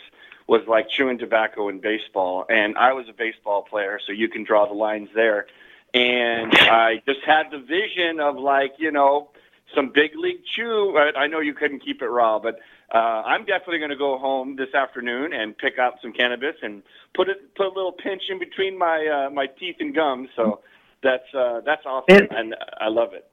was 0.47 0.61
like 0.67 0.89
chewing 0.89 1.17
tobacco 1.17 1.69
in 1.69 1.79
baseball. 1.79 2.45
And 2.49 2.77
I 2.77 2.93
was 2.93 3.07
a 3.09 3.13
baseball 3.13 3.63
player, 3.63 3.99
so 4.05 4.11
you 4.11 4.29
can 4.29 4.43
draw 4.43 4.65
the 4.65 4.73
lines 4.73 5.09
there. 5.13 5.47
And 5.93 6.53
I 6.53 7.01
just 7.07 7.21
had 7.25 7.51
the 7.51 7.59
vision 7.59 8.19
of 8.19 8.37
like, 8.37 8.73
you 8.77 8.91
know, 8.91 9.29
some 9.75 9.91
big 9.93 10.15
league 10.15 10.43
chew. 10.45 10.97
I, 10.97 11.21
I 11.21 11.27
know 11.27 11.39
you 11.39 11.53
couldn't 11.53 11.79
keep 11.79 12.01
it 12.01 12.07
raw, 12.07 12.39
but 12.39 12.59
uh, 12.93 12.97
I'm 12.97 13.45
definitely 13.45 13.79
going 13.79 13.91
to 13.91 13.97
go 13.97 14.17
home 14.17 14.55
this 14.55 14.73
afternoon 14.73 15.33
and 15.33 15.57
pick 15.57 15.77
out 15.79 15.95
some 16.01 16.13
cannabis 16.13 16.55
and 16.61 16.83
put 17.15 17.27
it 17.27 17.53
put 17.55 17.65
a 17.65 17.73
little 17.73 17.91
pinch 17.91 18.23
in 18.29 18.39
between 18.39 18.77
my 18.77 19.27
uh, 19.27 19.29
my 19.29 19.47
teeth 19.47 19.75
and 19.79 19.93
gums. 19.93 20.29
So 20.35 20.61
that's 21.03 21.27
uh, 21.37 21.61
that's 21.65 21.85
awesome, 21.85 22.15
it, 22.15 22.31
and 22.31 22.55
I 22.79 22.87
love 22.87 23.13
it. 23.13 23.29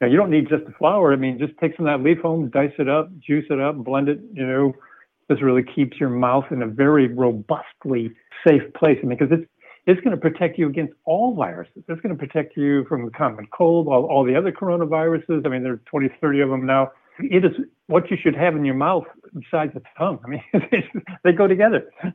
Yeah, 0.00 0.08
you 0.08 0.16
don't 0.16 0.30
need 0.30 0.48
just 0.48 0.64
the 0.64 0.72
flower. 0.72 1.12
I 1.12 1.16
mean, 1.16 1.38
just 1.38 1.52
take 1.60 1.76
some 1.76 1.86
of 1.86 1.96
that 1.96 2.04
leaf 2.04 2.18
home, 2.18 2.50
dice 2.50 2.72
it 2.78 2.88
up, 2.88 3.08
juice 3.20 3.44
it 3.50 3.60
up, 3.60 3.76
blend 3.76 4.08
it. 4.08 4.18
You 4.32 4.44
know, 4.44 4.72
this 5.28 5.40
really 5.40 5.62
keeps 5.62 6.00
your 6.00 6.10
mouth 6.10 6.46
in 6.50 6.62
a 6.62 6.66
very 6.66 7.06
robustly 7.06 8.10
safe 8.46 8.62
place. 8.74 8.98
I 9.00 9.06
mean, 9.06 9.16
because 9.16 9.32
it's 9.38 9.48
it's 9.86 10.00
going 10.00 10.14
to 10.14 10.20
protect 10.20 10.58
you 10.58 10.68
against 10.68 10.94
all 11.04 11.34
viruses. 11.34 11.84
It's 11.88 12.00
going 12.00 12.16
to 12.16 12.18
protect 12.18 12.56
you 12.56 12.84
from 12.88 13.04
the 13.04 13.10
common 13.10 13.46
cold, 13.52 13.88
all, 13.88 14.04
all 14.04 14.24
the 14.24 14.34
other 14.34 14.52
coronaviruses. 14.52 15.44
I 15.44 15.48
mean, 15.48 15.62
there's 15.62 15.80
20, 15.86 16.08
30 16.20 16.40
of 16.40 16.50
them 16.50 16.66
now. 16.66 16.92
It 17.18 17.44
is 17.44 17.52
what 17.86 18.10
you 18.10 18.16
should 18.16 18.34
have 18.34 18.56
in 18.56 18.64
your 18.64 18.74
mouth 18.74 19.04
besides 19.38 19.74
the 19.74 19.82
tongue. 19.98 20.18
I 20.24 20.28
mean, 20.28 20.42
they 21.24 21.32
go 21.32 21.46
together. 21.46 21.90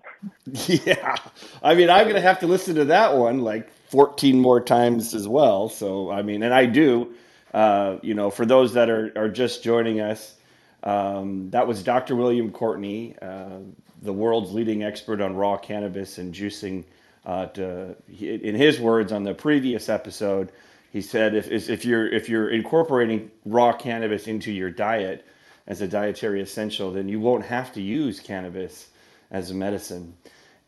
Yeah. 0.68 1.16
I 1.62 1.76
mean, 1.76 1.90
I'm 1.90 2.04
going 2.04 2.16
to 2.16 2.22
have 2.22 2.40
to 2.40 2.48
listen 2.48 2.76
to 2.76 2.86
that 2.86 3.16
one 3.16 3.42
like 3.42 3.70
14 3.90 4.40
more 4.40 4.62
times 4.62 5.14
as 5.14 5.28
well. 5.28 5.70
So, 5.70 6.10
I 6.10 6.22
mean, 6.22 6.42
and 6.42 6.54
I 6.54 6.66
do, 6.66 7.14
uh, 7.54 7.98
you 8.02 8.14
know, 8.14 8.30
for 8.30 8.46
those 8.46 8.74
that 8.74 8.90
are, 8.90 9.12
are 9.16 9.30
just 9.30 9.62
joining 9.64 10.00
us, 10.00 10.36
um, 10.84 11.50
that 11.50 11.68
was 11.68 11.84
Dr. 11.84 12.16
William 12.16 12.52
Courtney, 12.52 13.16
uh, 13.22 13.60
the 14.02 14.14
world's 14.14 14.54
leading 14.54 14.84
expert 14.84 15.22
on 15.22 15.36
raw 15.36 15.58
cannabis 15.58 16.18
and 16.18 16.34
juicing 16.34 16.86
uh, 17.26 17.48
to, 17.48 17.96
in 18.20 18.56
his 18.56 18.80
words 18.80 19.12
on 19.12 19.24
the 19.24 19.34
previous 19.34 19.90
episode, 19.90 20.52
he 20.98 21.02
said 21.02 21.36
if, 21.36 21.52
if 21.52 21.86
you're 21.86 22.12
if 22.12 22.28
you're 22.28 22.50
incorporating 22.50 23.30
raw 23.46 23.72
cannabis 23.72 24.26
into 24.26 24.52
your 24.52 24.72
diet 24.72 25.28
as 25.68 25.80
a 25.82 25.88
dietary 25.88 26.42
essential, 26.42 26.92
then 26.92 27.08
you 27.08 27.20
won't 27.20 27.46
have 27.46 27.72
to 27.74 27.82
use 27.84 28.20
cannabis 28.20 28.90
as 29.30 29.52
a 29.52 29.54
medicine. 29.54 30.16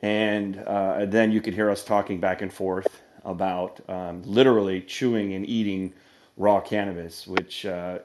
And 0.03 0.59
uh, 0.59 1.05
then 1.07 1.31
you 1.31 1.41
could 1.41 1.55
hear 1.55 1.71
us 1.71 1.83
talking 1.83 2.19
back 2.19 2.43
and 2.43 2.53
forth 2.53 3.01
about 3.25 3.81
um, 3.89 4.21
literally 4.23 4.81
chewing 4.81 5.33
and 5.33 5.49
eating 5.49 5.93
raw 6.37 6.59
cannabis, 6.59 7.25
which 7.25 7.65
uh, 7.65 7.97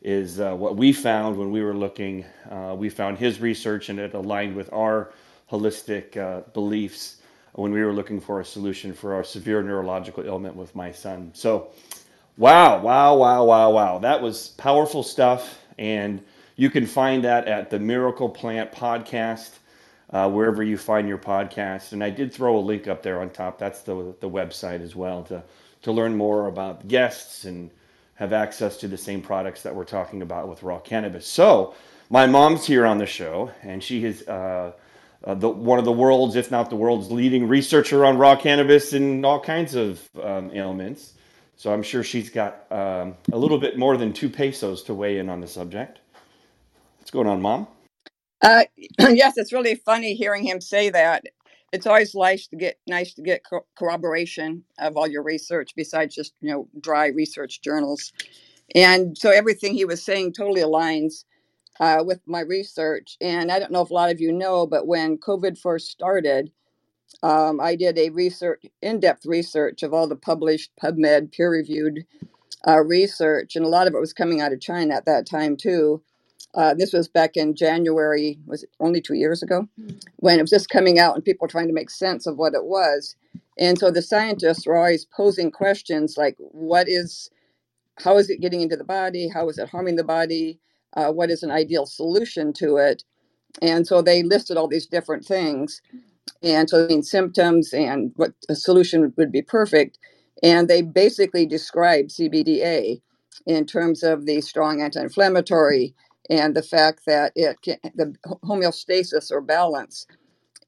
is 0.00 0.40
uh, 0.40 0.54
what 0.54 0.78
we 0.78 0.94
found 0.94 1.36
when 1.36 1.50
we 1.50 1.60
were 1.60 1.76
looking. 1.76 2.24
Uh, 2.50 2.74
we 2.74 2.88
found 2.88 3.18
his 3.18 3.38
research 3.38 3.90
and 3.90 3.98
it 3.98 4.14
aligned 4.14 4.56
with 4.56 4.72
our 4.72 5.12
holistic 5.52 6.16
uh, 6.16 6.40
beliefs 6.54 7.18
when 7.56 7.72
we 7.72 7.82
were 7.82 7.92
looking 7.92 8.20
for 8.20 8.40
a 8.40 8.44
solution 8.44 8.92
for 8.92 9.14
our 9.14 9.24
severe 9.24 9.62
neurological 9.62 10.24
ailment 10.24 10.54
with 10.54 10.74
my 10.76 10.92
son. 10.92 11.30
So, 11.32 11.68
wow, 12.36 12.80
wow, 12.80 13.16
wow, 13.16 13.44
wow, 13.44 13.70
wow. 13.70 13.98
That 13.98 14.20
was 14.20 14.48
powerful 14.48 15.02
stuff. 15.02 15.58
And 15.78 16.22
you 16.56 16.68
can 16.68 16.84
find 16.86 17.24
that 17.24 17.48
at 17.48 17.70
the 17.70 17.78
Miracle 17.78 18.28
Plant 18.28 18.72
podcast, 18.72 19.50
uh, 20.10 20.30
wherever 20.30 20.62
you 20.62 20.76
find 20.76 21.08
your 21.08 21.18
podcast. 21.18 21.92
And 21.92 22.04
I 22.04 22.10
did 22.10 22.32
throw 22.32 22.58
a 22.58 22.60
link 22.60 22.88
up 22.88 23.02
there 23.02 23.22
on 23.22 23.30
top. 23.30 23.58
That's 23.58 23.80
the, 23.80 24.14
the 24.20 24.28
website 24.28 24.82
as 24.82 24.94
well 24.94 25.22
to, 25.24 25.42
to 25.82 25.92
learn 25.92 26.14
more 26.14 26.48
about 26.48 26.86
guests 26.88 27.46
and 27.46 27.70
have 28.16 28.34
access 28.34 28.76
to 28.78 28.88
the 28.88 28.98
same 28.98 29.22
products 29.22 29.62
that 29.62 29.74
we're 29.74 29.84
talking 29.84 30.20
about 30.20 30.48
with 30.48 30.62
raw 30.62 30.78
cannabis. 30.78 31.26
So, 31.26 31.74
my 32.10 32.26
mom's 32.26 32.66
here 32.66 32.86
on 32.86 32.98
the 32.98 33.06
show, 33.06 33.50
and 33.62 33.82
she 33.82 34.02
has. 34.02 34.28
Uh, 34.28 34.72
uh, 35.26 35.34
the, 35.34 35.48
one 35.48 35.78
of 35.78 35.84
the 35.84 35.92
world's, 35.92 36.36
if 36.36 36.50
not 36.50 36.70
the 36.70 36.76
world's 36.76 37.10
leading 37.10 37.48
researcher 37.48 38.04
on 38.06 38.16
raw 38.16 38.36
cannabis 38.36 38.92
and 38.92 39.26
all 39.26 39.40
kinds 39.40 39.74
of 39.74 40.08
um, 40.22 40.50
ailments. 40.54 41.14
So 41.56 41.72
I'm 41.72 41.82
sure 41.82 42.04
she's 42.04 42.30
got 42.30 42.70
um, 42.70 43.16
a 43.32 43.38
little 43.38 43.58
bit 43.58 43.76
more 43.76 43.96
than 43.96 44.12
two 44.12 44.30
pesos 44.30 44.84
to 44.84 44.94
weigh 44.94 45.18
in 45.18 45.28
on 45.28 45.40
the 45.40 45.48
subject. 45.48 45.98
What's 46.98 47.10
going 47.10 47.26
on, 47.26 47.42
Mom? 47.42 47.66
Uh, 48.40 48.64
yes, 48.98 49.34
it's 49.36 49.52
really 49.52 49.74
funny 49.74 50.14
hearing 50.14 50.44
him 50.44 50.60
say 50.60 50.90
that. 50.90 51.24
It's 51.72 51.86
always 51.86 52.14
nice 52.14 52.46
to 52.48 52.56
get 52.56 52.78
nice 52.86 53.14
to 53.14 53.22
get 53.22 53.42
co- 53.48 53.66
corroboration 53.76 54.62
of 54.78 54.96
all 54.96 55.08
your 55.08 55.22
research 55.22 55.72
besides 55.74 56.14
just 56.14 56.32
you 56.40 56.50
know 56.50 56.68
dry 56.80 57.08
research 57.08 57.60
journals. 57.62 58.12
And 58.74 59.16
so 59.18 59.30
everything 59.30 59.74
he 59.74 59.84
was 59.84 60.02
saying 60.02 60.34
totally 60.34 60.62
aligns 60.62 61.24
uh, 61.80 62.02
with 62.06 62.20
my 62.26 62.40
research. 62.40 63.16
And 63.20 63.52
I 63.52 63.58
don't 63.58 63.72
know 63.72 63.82
if 63.82 63.90
a 63.90 63.94
lot 63.94 64.10
of 64.12 64.20
you 64.20 64.32
know, 64.32 64.66
but 64.66 64.86
when 64.86 65.18
COVID 65.18 65.58
first 65.58 65.88
started, 65.90 66.52
um, 67.22 67.60
I 67.60 67.76
did 67.76 67.98
a 67.98 68.10
research, 68.10 68.64
in-depth 68.82 69.26
research 69.26 69.82
of 69.84 69.94
all 69.94 70.08
the 70.08 70.16
published 70.16 70.72
PubMed 70.82 71.32
peer-reviewed 71.32 72.06
uh, 72.68 72.80
research, 72.82 73.56
and 73.56 73.64
a 73.66 73.68
lot 73.70 73.88
of 73.88 73.94
it 73.94 74.00
was 74.00 74.12
coming 74.14 74.40
out 74.40 74.52
of 74.52 74.60
China 74.60 74.94
at 74.94 75.06
that 75.06 75.26
time 75.26 75.56
too. 75.56 76.02
Uh, 76.54 76.74
this 76.74 76.92
was 76.92 77.08
back 77.08 77.36
in 77.36 77.56
January, 77.56 78.38
was 78.46 78.64
it 78.64 78.70
only 78.80 79.00
two 79.00 79.14
years 79.14 79.42
ago, 79.42 79.68
when 80.18 80.38
it 80.38 80.42
was 80.42 80.50
just 80.50 80.70
coming 80.70 80.98
out 81.00 81.16
and 81.16 81.24
people 81.24 81.44
were 81.46 81.50
trying 81.50 81.68
to 81.68 81.74
make 81.74 81.90
sense 81.90 82.26
of 82.26 82.38
what 82.38 82.54
it 82.54 82.64
was. 82.66 83.16
And 83.58 83.78
so 83.78 83.90
the 83.90 84.02
scientists 84.02 84.66
were 84.66 84.76
always 84.76 85.06
posing 85.06 85.50
questions 85.52 86.16
like, 86.18 86.36
what 86.38 86.88
is, 86.88 87.30
how 87.98 88.18
is 88.18 88.30
it 88.30 88.40
getting 88.42 88.62
into 88.62 88.76
the 88.76 88.84
body? 88.84 89.28
How 89.28 89.48
is 89.50 89.58
it 89.58 89.70
harming 89.70 89.96
the 89.96 90.04
body? 90.04 90.60
Uh, 90.96 91.12
what 91.12 91.30
is 91.30 91.44
an 91.44 91.52
ideal 91.52 91.86
solution 91.86 92.52
to 92.54 92.78
it. 92.78 93.04
And 93.62 93.86
so 93.86 94.02
they 94.02 94.22
listed 94.22 94.56
all 94.56 94.68
these 94.68 94.86
different 94.86 95.24
things. 95.24 95.82
And 96.42 96.70
so, 96.70 96.84
I 96.84 96.88
mean, 96.88 97.04
symptoms 97.04 97.74
and 97.74 98.12
what 98.16 98.32
a 98.48 98.56
solution 98.56 99.14
would 99.18 99.32
be 99.32 99.42
perfect. 99.42 99.98
And 100.42 100.68
they 100.68 100.82
basically 100.82 101.46
describe 101.46 102.06
CBDA 102.08 103.02
in 103.46 103.66
terms 103.66 104.04
of 104.04 104.26
the 104.26 104.40
strong 104.42 104.82
anti 104.82 105.02
inflammatory 105.02 105.94
and 106.30 106.56
the 106.56 106.62
fact 106.62 107.02
that 107.06 107.32
it 107.36 107.58
can, 107.62 107.78
the 107.96 108.14
homeostasis 108.44 109.32
or 109.32 109.42
balance. 109.42 110.06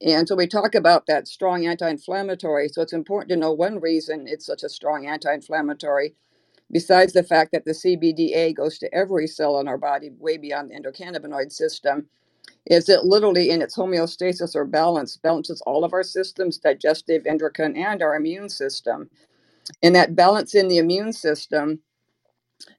And 0.03 0.29
so 0.29 0.37
we 0.37 0.47
talk 0.47 0.75
about 0.77 1.07
that 1.09 1.29
strong 1.29 1.67
anti 1.67 1.89
inflammatory. 1.91 2.69
So 2.69 2.83
it's 2.83 2.93
important 2.93 3.31
to 3.31 3.37
know 3.37 3.53
one 3.53 3.81
reason 3.81 4.27
it's 4.29 4.47
such 4.47 4.63
a 4.63 4.69
strong 4.69 5.07
anti 5.07 5.35
inflammatory 5.35 6.15
besides 6.73 7.13
the 7.15 7.23
fact 7.25 7.53
that 7.53 7.65
the 7.67 7.73
CBDA 7.73 8.57
goes 8.57 8.79
to 8.81 8.95
every 8.95 9.27
cell 9.29 9.61
in 9.61 9.69
our 9.69 9.79
body, 9.79 10.11
way 10.19 10.39
beyond 10.39 10.71
the 10.71 10.77
endocannabinoid 10.77 11.53
system, 11.53 12.09
is 12.67 12.89
it 12.89 13.05
literally 13.05 13.51
in 13.51 13.63
its 13.63 13.77
homeostasis 13.77 14.57
or 14.57 14.65
balance 14.67 15.17
balances 15.19 15.63
all 15.67 15.85
of 15.85 15.93
our 15.95 16.05
systems 16.05 16.59
digestive, 16.59 17.27
endocrine, 17.27 17.77
and 17.77 18.03
our 18.03 18.17
immune 18.17 18.49
system. 18.49 19.11
And 19.83 19.95
that 19.97 20.17
balance 20.17 20.55
in 20.55 20.69
the 20.69 20.79
immune 20.79 21.13
system 21.15 21.81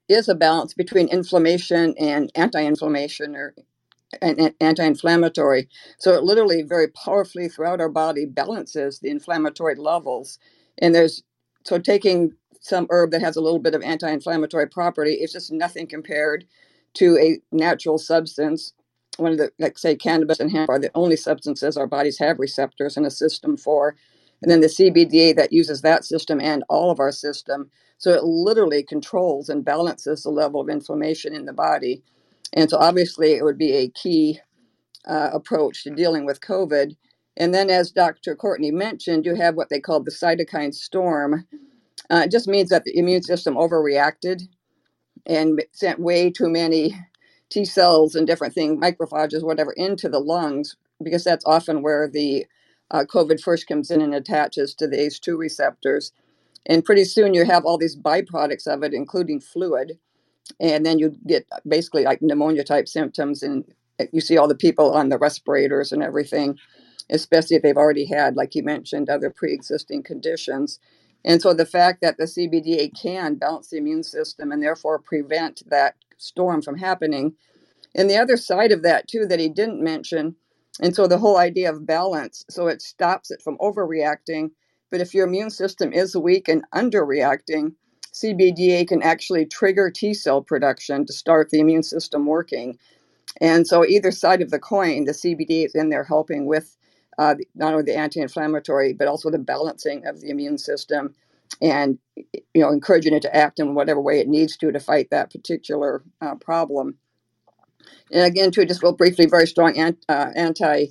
is 0.08 0.28
a 0.28 0.36
balance 0.36 0.74
between 0.74 1.08
inflammation 1.08 1.94
and 1.98 2.30
anti 2.36 2.62
inflammation 2.64 3.36
or 3.36 3.54
anti 4.60 4.84
inflammatory. 4.84 5.68
So 5.98 6.14
it 6.14 6.24
literally 6.24 6.62
very 6.62 6.88
powerfully 6.88 7.48
throughout 7.48 7.80
our 7.80 7.88
body 7.90 8.26
balances 8.26 9.00
the 9.00 9.10
inflammatory 9.10 9.76
levels. 9.76 10.38
And 10.78 10.94
there's 10.94 11.22
so 11.64 11.78
taking 11.78 12.32
some 12.60 12.86
herb 12.90 13.12
that 13.12 13.22
has 13.22 13.36
a 13.36 13.42
little 13.42 13.60
bit 13.60 13.74
of 13.74 13.82
anti-inflammatory 13.82 14.68
property 14.68 15.14
it's 15.14 15.34
just 15.34 15.52
nothing 15.52 15.86
compared 15.86 16.44
to 16.94 17.16
a 17.18 17.38
natural 17.54 17.98
substance. 17.98 18.72
One 19.16 19.32
of 19.32 19.38
the 19.38 19.52
like 19.58 19.78
say 19.78 19.96
cannabis 19.96 20.40
and 20.40 20.50
hemp 20.50 20.68
are 20.70 20.78
the 20.78 20.90
only 20.94 21.16
substances 21.16 21.76
our 21.76 21.86
bodies 21.86 22.18
have 22.18 22.38
receptors 22.38 22.96
and 22.96 23.06
a 23.06 23.10
system 23.10 23.56
for. 23.56 23.96
And 24.42 24.50
then 24.50 24.60
the 24.60 24.68
cbda 24.68 25.36
that 25.36 25.52
uses 25.52 25.82
that 25.82 26.04
system 26.04 26.40
and 26.40 26.64
all 26.68 26.90
of 26.90 27.00
our 27.00 27.12
system. 27.12 27.70
So 27.98 28.12
it 28.12 28.24
literally 28.24 28.82
controls 28.82 29.48
and 29.50 29.64
balances 29.64 30.22
the 30.22 30.30
level 30.30 30.60
of 30.60 30.70
inflammation 30.70 31.34
in 31.34 31.44
the 31.44 31.52
body. 31.52 32.02
And 32.54 32.70
so 32.70 32.78
obviously 32.78 33.32
it 33.32 33.44
would 33.44 33.58
be 33.58 33.72
a 33.74 33.88
key 33.90 34.40
uh, 35.06 35.30
approach 35.32 35.84
to 35.84 35.90
dealing 35.90 36.26
with 36.26 36.40
covid. 36.40 36.96
And 37.36 37.54
then 37.54 37.70
as 37.70 37.92
dr 37.92 38.34
courtney 38.36 38.72
mentioned 38.72 39.26
you 39.26 39.36
have 39.36 39.56
what 39.56 39.70
they 39.70 39.80
call 39.80 40.00
the 40.02 40.10
cytokine 40.12 40.74
storm 40.74 41.46
uh, 42.10 42.22
it 42.26 42.30
just 42.32 42.48
means 42.48 42.70
that 42.70 42.84
the 42.84 42.96
immune 42.98 43.22
system 43.22 43.54
overreacted 43.56 44.42
and 45.26 45.62
sent 45.72 46.00
way 46.00 46.30
too 46.30 46.50
many 46.50 46.96
T 47.50 47.64
cells 47.66 48.14
and 48.16 48.26
different 48.26 48.54
things, 48.54 48.82
macrophages, 48.82 49.44
whatever, 49.44 49.72
into 49.74 50.08
the 50.08 50.20
lungs, 50.20 50.76
because 51.02 51.24
that's 51.24 51.46
often 51.46 51.82
where 51.82 52.08
the 52.08 52.46
uh, 52.92 53.04
COVID 53.08 53.40
first 53.42 53.68
comes 53.68 53.90
in 53.90 54.02
and 54.02 54.14
attaches 54.14 54.74
to 54.76 54.88
the 54.88 54.98
ACE2 54.98 55.38
receptors. 55.38 56.12
And 56.66 56.84
pretty 56.84 57.04
soon 57.04 57.34
you 57.34 57.44
have 57.46 57.64
all 57.64 57.78
these 57.78 57.96
byproducts 57.96 58.66
of 58.66 58.82
it, 58.84 58.94
including 58.94 59.40
fluid. 59.40 59.98
And 60.60 60.86
then 60.86 60.98
you 60.98 61.16
get 61.26 61.46
basically 61.68 62.04
like 62.04 62.22
pneumonia 62.22 62.64
type 62.64 62.88
symptoms 62.88 63.42
and 63.42 63.64
you 64.12 64.20
see 64.20 64.38
all 64.38 64.48
the 64.48 64.54
people 64.56 64.92
on 64.94 65.08
the 65.10 65.18
respirators 65.18 65.92
and 65.92 66.02
everything, 66.02 66.58
especially 67.10 67.56
if 67.56 67.62
they've 67.62 67.76
already 67.76 68.06
had, 68.06 68.36
like 68.36 68.54
you 68.54 68.62
mentioned, 68.64 69.10
other 69.10 69.30
pre-existing 69.30 70.02
conditions. 70.02 70.80
And 71.24 71.42
so 71.42 71.52
the 71.54 71.66
fact 71.66 72.00
that 72.02 72.16
the 72.18 72.24
CBDA 72.24 72.92
can 73.00 73.34
balance 73.36 73.68
the 73.70 73.78
immune 73.78 74.02
system 74.02 74.52
and 74.52 74.62
therefore 74.62 74.98
prevent 74.98 75.62
that 75.68 75.96
storm 76.18 76.62
from 76.62 76.78
happening. 76.78 77.34
And 77.94 78.10
the 78.10 78.18
other 78.18 78.36
side 78.36 78.72
of 78.72 78.82
that 78.84 79.08
too 79.08 79.26
that 79.26 79.40
he 79.40 79.48
didn't 79.48 79.82
mention, 79.82 80.36
and 80.80 80.94
so 80.94 81.06
the 81.06 81.18
whole 81.18 81.38
idea 81.38 81.70
of 81.72 81.86
balance, 81.86 82.44
so 82.50 82.68
it 82.68 82.82
stops 82.82 83.30
it 83.30 83.42
from 83.42 83.58
overreacting. 83.58 84.52
But 84.90 85.00
if 85.00 85.14
your 85.14 85.26
immune 85.26 85.50
system 85.50 85.92
is 85.92 86.16
weak 86.16 86.48
and 86.48 86.64
underreacting, 86.74 87.74
CBDA 88.14 88.88
can 88.88 89.02
actually 89.02 89.46
trigger 89.46 89.90
T 89.90 90.14
cell 90.14 90.42
production 90.42 91.06
to 91.06 91.12
start 91.12 91.50
the 91.50 91.60
immune 91.60 91.82
system 91.82 92.26
working. 92.26 92.78
And 93.40 93.66
so, 93.66 93.86
either 93.86 94.10
side 94.12 94.42
of 94.42 94.50
the 94.50 94.58
coin, 94.58 95.04
the 95.04 95.12
CBD 95.12 95.66
is 95.66 95.74
in 95.74 95.90
there 95.90 96.04
helping 96.04 96.46
with 96.46 96.76
uh, 97.20 97.36
not 97.56 97.74
only 97.74 97.84
the 97.84 97.96
anti-inflammatory 97.98 98.94
but 98.94 99.08
also 99.08 99.30
the 99.30 99.38
balancing 99.38 100.06
of 100.06 100.22
the 100.22 100.30
immune 100.30 100.58
system, 100.58 101.14
and 101.62 101.98
you 102.16 102.62
know, 102.62 102.70
encouraging 102.70 103.14
it 103.14 103.22
to 103.22 103.36
act 103.36 103.60
in 103.60 103.76
whatever 103.76 104.02
way 104.02 104.20
it 104.20 104.28
needs 104.28 104.56
to 104.58 104.72
to 104.72 104.80
fight 104.80 105.10
that 105.10 105.32
particular 105.32 106.04
uh, 106.22 106.36
problem. 106.36 106.96
And 108.12 108.24
again, 108.24 108.52
too, 108.52 108.64
just 108.66 108.82
real 108.82 108.92
briefly, 108.94 109.26
very 109.26 109.46
strong 109.46 109.76
ant, 109.78 110.04
uh, 110.08 110.32
anti 110.36 110.86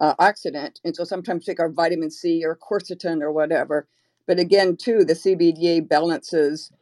uh, 0.00 0.14
oxidant. 0.16 0.80
And 0.84 0.96
so 0.96 1.04
sometimes 1.04 1.44
take 1.44 1.60
our 1.60 1.70
vitamin 1.70 2.10
C 2.10 2.44
or 2.44 2.56
quercetin 2.58 3.22
or 3.22 3.32
whatever. 3.32 3.88
But 4.26 4.40
again, 4.40 4.76
too, 4.76 5.04
the 5.04 5.14
CBDA 5.14 5.88
balances 5.88 6.72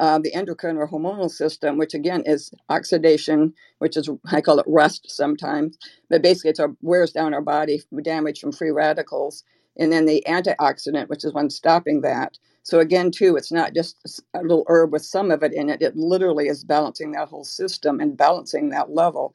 uh, 0.00 0.20
the 0.20 0.34
endocrine 0.34 0.78
or 0.78 0.88
hormonal 0.88 1.30
system, 1.30 1.78
which 1.78 1.94
again 1.94 2.24
is 2.26 2.52
oxidation, 2.70 3.54
which 3.80 3.96
is 3.98 4.10
I 4.32 4.42
call 4.42 4.60
it 4.60 4.66
rust 4.68 5.10
sometimes, 5.10 5.78
but 6.10 6.22
basically 6.22 6.50
it's 6.52 6.60
our 6.60 6.74
wears 6.82 7.12
down 7.12 7.34
our 7.34 7.42
body, 7.42 7.82
damage 8.02 8.40
from 8.40 8.52
free 8.52 8.72
radicals, 8.72 9.44
and 9.78 9.92
then 9.92 10.06
the 10.06 10.24
antioxidant, 10.28 11.10
which 11.10 11.24
is 11.24 11.34
one 11.34 11.50
stopping 11.50 12.02
that. 12.02 12.38
So 12.64 12.80
again, 12.80 13.12
too, 13.12 13.36
it's 13.36 13.52
not 13.52 13.74
just 13.74 14.22
a 14.34 14.42
little 14.42 14.66
herb 14.68 14.92
with 14.92 15.04
some 15.04 15.30
of 15.32 15.44
it 15.44 15.54
in 15.54 15.70
it; 15.70 15.82
it 15.82 15.96
literally 15.96 16.48
is 16.48 16.64
balancing 16.64 17.12
that 17.14 17.28
whole 17.30 17.44
system 17.44 18.00
and 18.00 18.18
balancing 18.18 18.70
that 18.70 18.90
level. 18.92 19.34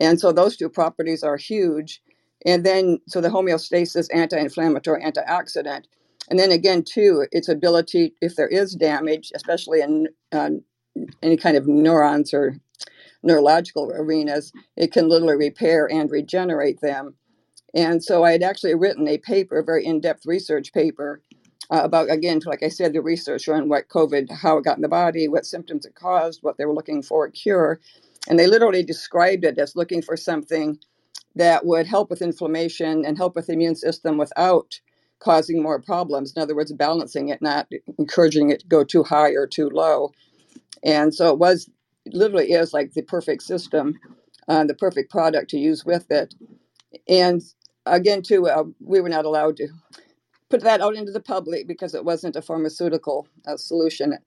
And 0.00 0.20
so 0.20 0.32
those 0.32 0.56
two 0.56 0.68
properties 0.68 1.22
are 1.22 1.36
huge. 1.36 2.02
And 2.46 2.64
then, 2.64 3.00
so 3.08 3.20
the 3.20 3.28
homeostasis, 3.30 4.08
anti-inflammatory, 4.14 5.02
antioxidant 5.04 5.84
and 6.30 6.38
then 6.38 6.52
again, 6.52 6.84
too, 6.84 7.26
its 7.32 7.48
ability, 7.48 8.14
if 8.22 8.36
there 8.36 8.48
is 8.48 8.74
damage, 8.74 9.32
especially 9.34 9.82
in 9.82 10.08
uh, 10.32 10.50
any 11.22 11.36
kind 11.36 11.56
of 11.56 11.68
neurons 11.68 12.34
or 12.34 12.56
neurological 13.22 13.92
arenas, 13.94 14.52
it 14.76 14.92
can 14.92 15.08
literally 15.08 15.36
repair 15.36 15.90
and 15.90 16.10
regenerate 16.10 16.80
them. 16.82 17.16
And 17.74 18.02
so 18.02 18.24
I 18.24 18.32
had 18.32 18.42
actually 18.42 18.74
written 18.74 19.06
a 19.08 19.18
paper, 19.18 19.58
a 19.58 19.64
very 19.64 19.86
in 19.86 20.00
depth 20.00 20.26
research 20.26 20.72
paper 20.72 21.22
uh, 21.70 21.82
about, 21.84 22.10
again, 22.10 22.40
like 22.46 22.62
I 22.62 22.68
said, 22.68 22.92
the 22.92 23.02
research 23.02 23.48
on 23.48 23.68
what 23.68 23.88
COVID, 23.88 24.30
how 24.30 24.58
it 24.58 24.64
got 24.64 24.76
in 24.76 24.82
the 24.82 24.88
body, 24.88 25.28
what 25.28 25.46
symptoms 25.46 25.86
it 25.86 25.94
caused, 25.94 26.42
what 26.42 26.58
they 26.58 26.66
were 26.66 26.74
looking 26.74 27.02
for 27.02 27.26
a 27.26 27.30
cure. 27.32 27.80
And 28.28 28.38
they 28.38 28.46
literally 28.46 28.82
described 28.82 29.44
it 29.44 29.58
as 29.58 29.76
looking 29.76 30.02
for 30.02 30.16
something 30.16 30.78
that 31.36 31.66
would 31.66 31.86
help 31.86 32.10
with 32.10 32.22
inflammation 32.22 33.04
and 33.06 33.18
help 33.18 33.36
with 33.36 33.48
the 33.48 33.54
immune 33.54 33.76
system 33.76 34.18
without 34.18 34.80
causing 35.20 35.62
more 35.62 35.80
problems. 35.80 36.34
In 36.36 36.42
other 36.42 36.56
words, 36.56 36.72
balancing 36.72 37.30
it, 37.30 37.42
not 37.42 37.68
encouraging 37.98 38.50
it 38.50 38.60
to 38.60 38.66
go 38.68 38.84
too 38.84 39.04
high 39.04 39.30
or 39.30 39.46
too 39.46 39.70
low. 39.70 40.12
And 40.84 41.14
so 41.14 41.30
it 41.32 41.38
was 41.38 41.70
literally 42.06 42.52
is 42.52 42.72
like 42.74 42.92
the 42.94 43.02
perfect 43.02 43.42
system, 43.42 43.98
uh, 44.48 44.64
the 44.64 44.74
perfect 44.74 45.10
product 45.10 45.50
to 45.50 45.58
use 45.58 45.84
with 45.84 46.10
it. 46.10 46.34
And 47.08 47.42
again, 47.86 48.22
too, 48.22 48.48
uh, 48.48 48.64
we 48.80 49.00
were 49.00 49.08
not 49.10 49.26
allowed 49.26 49.56
to 49.58 49.68
put 50.50 50.62
that 50.62 50.80
out 50.80 50.96
into 50.96 51.12
the 51.12 51.20
public 51.20 51.68
because 51.68 51.94
it 51.94 52.04
wasn't 52.04 52.36
a 52.36 52.42
pharmaceutical 52.42 53.28
uh, 53.46 53.56
solution. 53.56 54.18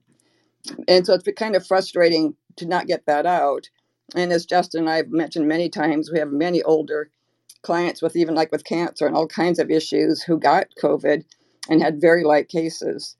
And 0.88 1.06
so 1.06 1.14
it's 1.14 1.24
been 1.24 1.34
kind 1.34 1.56
of 1.56 1.66
frustrating 1.66 2.36
to 2.56 2.66
not 2.66 2.86
get 2.86 3.06
that 3.06 3.26
out. 3.26 3.68
And 4.14 4.32
as 4.32 4.46
Justin 4.46 4.82
and 4.82 4.90
I 4.90 4.96
have 4.98 5.10
mentioned 5.10 5.48
many 5.48 5.68
times, 5.68 6.10
we 6.12 6.18
have 6.18 6.30
many 6.32 6.62
older 6.62 7.10
clients 7.64 8.02
with 8.02 8.16
even 8.16 8.36
like 8.36 8.52
with 8.52 8.64
cancer 8.64 9.06
and 9.06 9.16
all 9.16 9.28
kinds 9.28 9.58
of 9.58 9.72
issues 9.72 10.22
who 10.22 10.38
got 10.38 10.68
COVID 10.82 11.24
and 11.70 11.82
had 11.82 12.00
very 12.00 12.24
light 12.24 12.48
cases. 12.48 13.16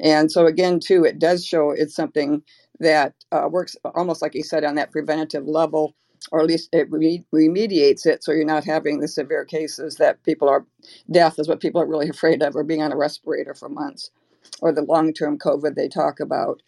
And 0.00 0.32
so 0.32 0.46
again, 0.46 0.80
too, 0.80 1.04
it 1.04 1.18
does 1.18 1.44
show 1.46 1.70
it's 1.70 1.94
something 1.94 2.42
that 2.80 3.14
uh, 3.32 3.48
works 3.50 3.76
almost 3.94 4.22
like 4.22 4.34
you 4.34 4.42
said 4.42 4.64
on 4.64 4.76
that 4.76 4.92
preventative 4.92 5.46
level, 5.46 5.94
or 6.32 6.40
at 6.40 6.46
least 6.46 6.70
it 6.72 6.90
re- 6.90 7.24
remediates 7.34 8.06
it, 8.06 8.24
so 8.24 8.32
you're 8.32 8.44
not 8.44 8.64
having 8.64 9.00
the 9.00 9.08
severe 9.08 9.44
cases 9.44 9.96
that 9.96 10.22
people 10.24 10.48
are. 10.48 10.66
Death 11.10 11.38
is 11.38 11.48
what 11.48 11.60
people 11.60 11.80
are 11.80 11.88
really 11.88 12.08
afraid 12.10 12.42
of, 12.42 12.56
or 12.56 12.64
being 12.64 12.82
on 12.82 12.92
a 12.92 12.96
respirator 12.96 13.54
for 13.54 13.68
months, 13.68 14.10
or 14.62 14.72
the 14.72 14.82
long-term 14.82 15.38
COVID 15.38 15.74
they 15.74 15.88
talk 15.88 16.20
about. 16.20 16.62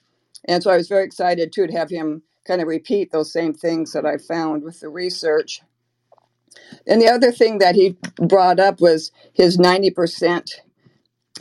And 0.46 0.62
so 0.62 0.70
I 0.70 0.76
was 0.76 0.88
very 0.88 1.04
excited 1.04 1.52
too 1.52 1.66
to 1.66 1.72
have 1.72 1.90
him 1.90 2.22
kind 2.46 2.60
of 2.62 2.68
repeat 2.68 3.12
those 3.12 3.32
same 3.32 3.54
things 3.54 3.92
that 3.92 4.06
I 4.06 4.18
found 4.18 4.64
with 4.64 4.80
the 4.80 4.88
research 4.90 5.62
and 6.86 7.02
the 7.02 7.08
other 7.08 7.32
thing 7.32 7.58
that 7.58 7.74
he 7.74 7.96
brought 8.18 8.60
up 8.60 8.80
was 8.80 9.12
his 9.34 9.58
90% 9.58 10.50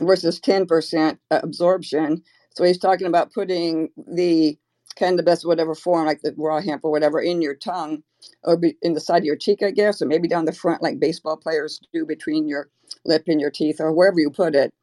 versus 0.01 0.39
10% 0.39 1.19
absorption. 1.31 2.23
So 2.55 2.65
he's 2.65 2.79
talking 2.79 3.07
about 3.07 3.33
putting 3.33 3.89
the 3.97 4.57
cannabis, 4.95 5.45
whatever 5.45 5.75
form, 5.75 6.07
like 6.07 6.21
the 6.23 6.33
raw 6.37 6.61
hemp 6.61 6.83
or 6.85 6.91
whatever, 6.91 7.21
in 7.21 7.41
your 7.41 7.55
tongue 7.55 8.03
or 8.43 8.57
be 8.57 8.75
in 8.81 8.93
the 8.93 9.01
side 9.01 9.19
of 9.19 9.25
your 9.25 9.37
cheek, 9.37 9.63
I 9.63 9.71
guess, 9.71 10.01
or 10.01 10.07
maybe 10.07 10.27
down 10.27 10.45
the 10.45 10.53
front, 10.53 10.83
like 10.83 10.99
baseball 10.99 11.37
players 11.37 11.79
do 11.93 12.05
between 12.05 12.47
your 12.47 12.69
lip 13.05 13.25
and 13.27 13.41
your 13.41 13.51
teeth 13.51 13.79
or 13.79 13.93
wherever 13.93 14.19
you 14.19 14.31
put 14.31 14.55
it. 14.55 14.73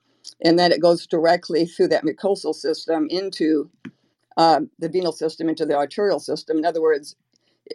And 0.44 0.58
then 0.58 0.72
it 0.72 0.82
goes 0.82 1.06
directly 1.06 1.66
through 1.66 1.88
that 1.88 2.04
mucosal 2.04 2.54
system 2.54 3.08
into 3.10 3.70
uh, 4.36 4.62
the 4.78 4.88
venal 4.88 5.12
system, 5.12 5.48
into 5.48 5.66
the 5.66 5.76
arterial 5.76 6.20
system. 6.20 6.58
In 6.58 6.66
other 6.66 6.82
words, 6.82 7.16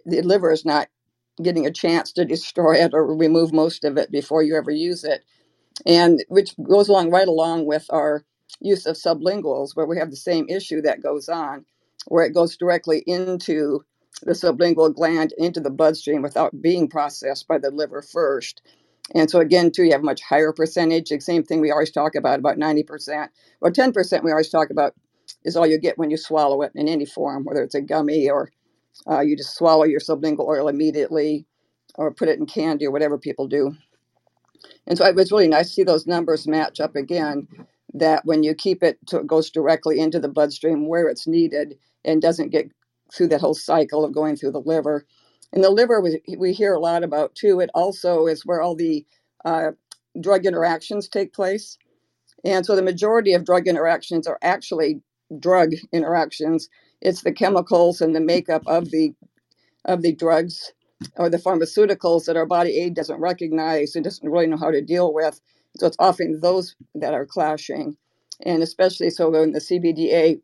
the 0.05 0.21
liver 0.23 0.51
is 0.51 0.65
not 0.65 0.87
getting 1.41 1.65
a 1.65 1.71
chance 1.71 2.11
to 2.13 2.25
destroy 2.25 2.75
it 2.75 2.93
or 2.93 3.15
remove 3.15 3.53
most 3.53 3.83
of 3.83 3.97
it 3.97 4.11
before 4.11 4.43
you 4.43 4.55
ever 4.55 4.71
use 4.71 5.03
it. 5.03 5.23
And 5.85 6.23
which 6.29 6.55
goes 6.63 6.89
along 6.89 7.11
right 7.11 7.27
along 7.27 7.65
with 7.65 7.85
our 7.89 8.23
use 8.61 8.85
of 8.85 8.95
sublinguals, 8.95 9.75
where 9.75 9.85
we 9.85 9.97
have 9.97 10.11
the 10.11 10.17
same 10.17 10.47
issue 10.49 10.81
that 10.81 11.03
goes 11.03 11.29
on, 11.29 11.65
where 12.07 12.25
it 12.25 12.33
goes 12.33 12.57
directly 12.57 13.03
into 13.07 13.83
the 14.23 14.33
sublingual 14.33 14.93
gland 14.95 15.33
into 15.37 15.59
the 15.59 15.69
bloodstream 15.69 16.21
without 16.21 16.61
being 16.61 16.87
processed 16.87 17.47
by 17.47 17.57
the 17.57 17.71
liver 17.71 18.01
first. 18.01 18.61
And 19.13 19.29
so 19.29 19.39
again, 19.39 19.71
too, 19.71 19.83
you 19.83 19.91
have 19.91 20.01
a 20.01 20.05
much 20.05 20.21
higher 20.21 20.53
percentage. 20.53 21.09
The 21.09 21.19
same 21.19 21.43
thing 21.43 21.61
we 21.61 21.71
always 21.71 21.91
talk 21.91 22.15
about, 22.15 22.39
about 22.39 22.57
90%. 22.57 23.29
Or 23.61 23.71
10% 23.71 24.23
we 24.23 24.31
always 24.31 24.49
talk 24.49 24.69
about 24.71 24.95
is 25.43 25.55
all 25.55 25.67
you 25.67 25.79
get 25.79 25.97
when 25.97 26.09
you 26.11 26.17
swallow 26.17 26.61
it 26.63 26.71
in 26.75 26.87
any 26.87 27.05
form, 27.05 27.43
whether 27.43 27.63
it's 27.63 27.75
a 27.75 27.81
gummy 27.81 28.29
or 28.29 28.51
uh, 29.09 29.21
you 29.21 29.37
just 29.37 29.55
swallow 29.55 29.83
your 29.83 29.99
sublingual 29.99 30.47
oil 30.47 30.67
immediately 30.67 31.45
or 31.95 32.13
put 32.13 32.29
it 32.29 32.39
in 32.39 32.45
candy 32.45 32.85
or 32.85 32.91
whatever 32.91 33.17
people 33.17 33.47
do. 33.47 33.75
And 34.87 34.97
so 34.97 35.05
it 35.05 35.15
was 35.15 35.31
really 35.31 35.47
nice 35.47 35.67
to 35.67 35.73
see 35.73 35.83
those 35.83 36.07
numbers 36.07 36.47
match 36.47 36.79
up 36.79 36.95
again. 36.95 37.47
That 37.93 38.25
when 38.25 38.43
you 38.43 38.53
keep 38.53 38.83
it, 38.83 38.99
to, 39.07 39.19
it 39.19 39.27
goes 39.27 39.49
directly 39.49 39.99
into 39.99 40.19
the 40.19 40.27
bloodstream 40.27 40.87
where 40.87 41.07
it's 41.07 41.27
needed 41.27 41.77
and 42.03 42.21
doesn't 42.21 42.49
get 42.49 42.69
through 43.13 43.27
that 43.29 43.41
whole 43.41 43.53
cycle 43.53 44.03
of 44.03 44.13
going 44.13 44.35
through 44.35 44.51
the 44.51 44.61
liver. 44.61 45.05
And 45.53 45.63
the 45.63 45.69
liver, 45.69 46.01
we, 46.01 46.21
we 46.37 46.51
hear 46.51 46.73
a 46.73 46.79
lot 46.79 47.03
about 47.03 47.35
too. 47.35 47.61
It 47.61 47.69
also 47.73 48.27
is 48.27 48.45
where 48.45 48.61
all 48.61 48.75
the 48.75 49.05
uh, 49.45 49.71
drug 50.19 50.45
interactions 50.45 51.07
take 51.07 51.33
place. 51.33 51.77
And 52.43 52.65
so 52.65 52.75
the 52.75 52.83
majority 52.83 53.33
of 53.33 53.45
drug 53.45 53.67
interactions 53.67 54.27
are 54.27 54.39
actually 54.41 55.01
drug 55.39 55.71
interactions 55.93 56.69
it's 57.05 57.23
the 57.23 57.33
chemicals 57.33 58.01
and 58.01 58.15
the 58.15 58.21
makeup 58.21 58.63
of 58.67 58.91
the 58.91 59.13
of 59.85 60.03
the 60.03 60.13
drugs 60.15 60.73
or 61.17 61.29
the 61.29 61.37
pharmaceuticals 61.39 62.25
that 62.27 62.37
our 62.37 62.47
body 62.47 62.79
aid 62.79 62.95
doesn't 62.95 63.21
recognize 63.21 63.95
and 63.95 64.05
doesn't 64.05 64.29
really 64.29 64.47
know 64.47 64.57
how 64.57 64.71
to 64.71 64.81
deal 64.81 65.13
with. 65.13 65.41
So 65.77 65.87
it's 65.87 65.97
often 65.99 66.41
those 66.41 66.77
that 66.95 67.15
are 67.15 67.27
clashing, 67.27 67.97
and 68.45 68.63
especially 68.63 69.11
so 69.11 69.33
in 69.35 69.53
the 69.53 69.59
CBDA 69.61 70.41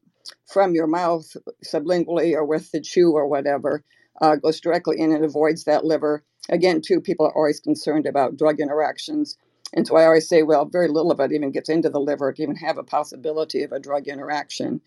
from 0.48 0.76
your 0.76 0.88
mouth 0.88 1.28
sublingually 1.66 2.34
or 2.36 2.46
with 2.46 2.72
the 2.74 2.82
chew 2.82 3.14
or 3.14 3.28
whatever 3.28 3.84
uh, 4.22 4.38
goes 4.38 4.62
directly 4.62 5.00
in 5.00 5.14
and 5.14 5.26
avoids 5.26 5.66
that 5.66 5.86
liver. 5.86 6.24
Again, 6.50 6.82
too, 6.82 7.02
people 7.02 7.28
are 7.28 7.36
always 7.38 7.62
concerned 7.62 8.08
about 8.08 8.38
drug 8.38 8.60
interactions. 8.60 9.38
And 9.76 9.88
so 9.88 9.98
I 9.98 10.06
always 10.06 10.28
say, 10.30 10.44
well, 10.44 10.66
very 10.66 10.90
little 10.90 11.12
of 11.14 11.22
it 11.22 11.34
even 11.34 11.52
gets 11.52 11.70
into 11.70 11.92
the 11.92 12.02
liver 12.02 12.34
to 12.34 12.44
even 12.44 12.58
have 12.58 12.80
a 12.80 12.84
possibility 12.84 13.64
of 13.64 13.72
a 13.74 13.80
drug 13.80 14.10
interaction. 14.10 14.82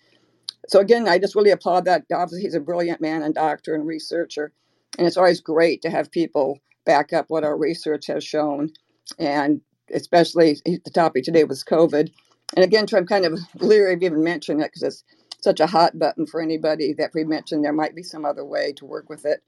So 0.69 0.81
again, 0.81 1.09
I 1.09 1.19
just 1.19 1.37
really 1.37 1.51
applaud 1.51 1.87
that. 1.87 2.05
Obviously, 2.13 2.43
he's 2.43 2.55
a 2.55 2.61
brilliant 2.61 3.01
man 3.01 3.23
and 3.23 3.35
doctor 3.35 3.75
and 3.75 3.87
researcher, 3.87 4.53
and 4.99 5.07
it's 5.07 5.17
always 5.19 5.41
great 5.41 5.83
to 5.83 5.91
have 5.91 6.11
people 6.13 6.61
back 6.87 7.13
up 7.13 7.27
what 7.29 7.45
our 7.45 7.57
research 7.59 8.07
has 8.09 8.25
shown, 8.25 8.71
and 9.19 9.61
especially 9.93 10.59
the 10.67 10.91
topic 10.95 11.25
today 11.25 11.45
was 11.45 11.65
COVID. 11.65 12.11
And 12.57 12.65
again, 12.65 12.87
I'm 12.95 13.07
kind 13.07 13.27
of 13.27 13.41
leery 13.61 13.95
of 13.95 14.03
even 14.03 14.25
mentioning 14.25 14.63
it 14.63 14.67
because 14.75 14.83
it's 14.85 15.05
such 15.43 15.61
a 15.61 15.67
hot 15.69 15.99
button 15.99 16.27
for 16.27 16.41
anybody 16.43 16.95
that 16.95 17.13
we 17.15 17.25
mentioned 17.25 17.65
there 17.65 17.73
might 17.73 17.95
be 17.97 18.03
some 18.05 18.25
other 18.25 18.45
way 18.45 18.73
to 18.79 18.87
work 18.87 19.09
with 19.11 19.27
it. 19.27 19.43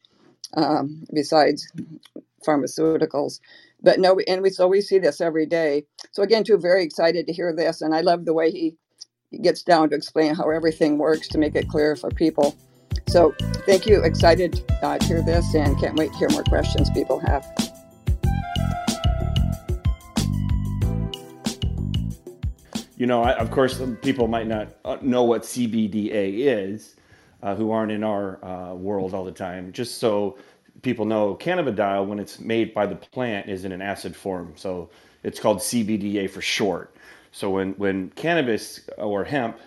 um, 0.56 1.04
besides 1.14 1.72
pharmaceuticals. 2.46 3.40
But 3.82 4.00
no, 4.00 4.18
and 4.28 4.42
we 4.42 4.50
so 4.50 4.68
we 4.68 4.82
see 4.82 4.98
this 4.98 5.20
every 5.20 5.46
day. 5.46 5.84
So 6.12 6.22
again, 6.24 6.44
too, 6.44 6.58
very 6.58 6.84
excited 6.84 7.26
to 7.28 7.34
hear 7.34 7.54
this, 7.54 7.82
and 7.82 7.94
I 7.94 8.02
love 8.02 8.24
the 8.26 8.34
way 8.34 8.50
he 8.52 8.76
gets 9.42 9.62
down 9.62 9.90
to 9.90 9.96
explain 9.96 10.34
how 10.34 10.50
everything 10.50 10.98
works 10.98 11.28
to 11.28 11.38
make 11.38 11.54
it 11.54 11.68
clear 11.68 11.96
for 11.96 12.10
people. 12.10 12.56
So 13.08 13.34
thank 13.66 13.86
you. 13.86 14.02
Excited 14.02 14.64
uh, 14.82 14.98
to 14.98 15.06
hear 15.06 15.22
this, 15.22 15.54
and 15.54 15.78
can't 15.78 15.96
wait 15.96 16.12
to 16.12 16.18
hear 16.18 16.28
more 16.30 16.42
questions 16.44 16.90
people 16.90 17.20
have. 17.20 17.46
You 22.96 23.06
know, 23.06 23.22
I, 23.22 23.32
of 23.34 23.50
course, 23.50 23.80
people 24.02 24.26
might 24.26 24.46
not 24.46 24.74
uh, 24.84 24.96
know 25.02 25.22
what 25.24 25.42
CBDA 25.42 26.70
is, 26.72 26.96
uh, 27.42 27.54
who 27.54 27.70
aren't 27.70 27.92
in 27.92 28.02
our 28.02 28.42
uh, 28.42 28.74
world 28.74 29.12
all 29.12 29.24
the 29.24 29.32
time. 29.32 29.70
Just 29.72 29.98
so 29.98 30.38
people 30.82 31.04
know, 31.04 31.34
cannabidiol, 31.34 32.06
when 32.06 32.18
it's 32.18 32.40
made 32.40 32.72
by 32.72 32.86
the 32.86 32.96
plant, 32.96 33.48
is 33.48 33.64
in 33.64 33.72
an 33.72 33.82
acid 33.82 34.16
form. 34.16 34.54
So 34.56 34.88
it's 35.22 35.38
called 35.38 35.58
CBDA 35.58 36.30
for 36.30 36.40
short. 36.40 36.95
So 37.36 37.50
when, 37.50 37.72
when 37.74 38.08
cannabis 38.16 38.80
or 38.96 39.22
hemp 39.22 39.58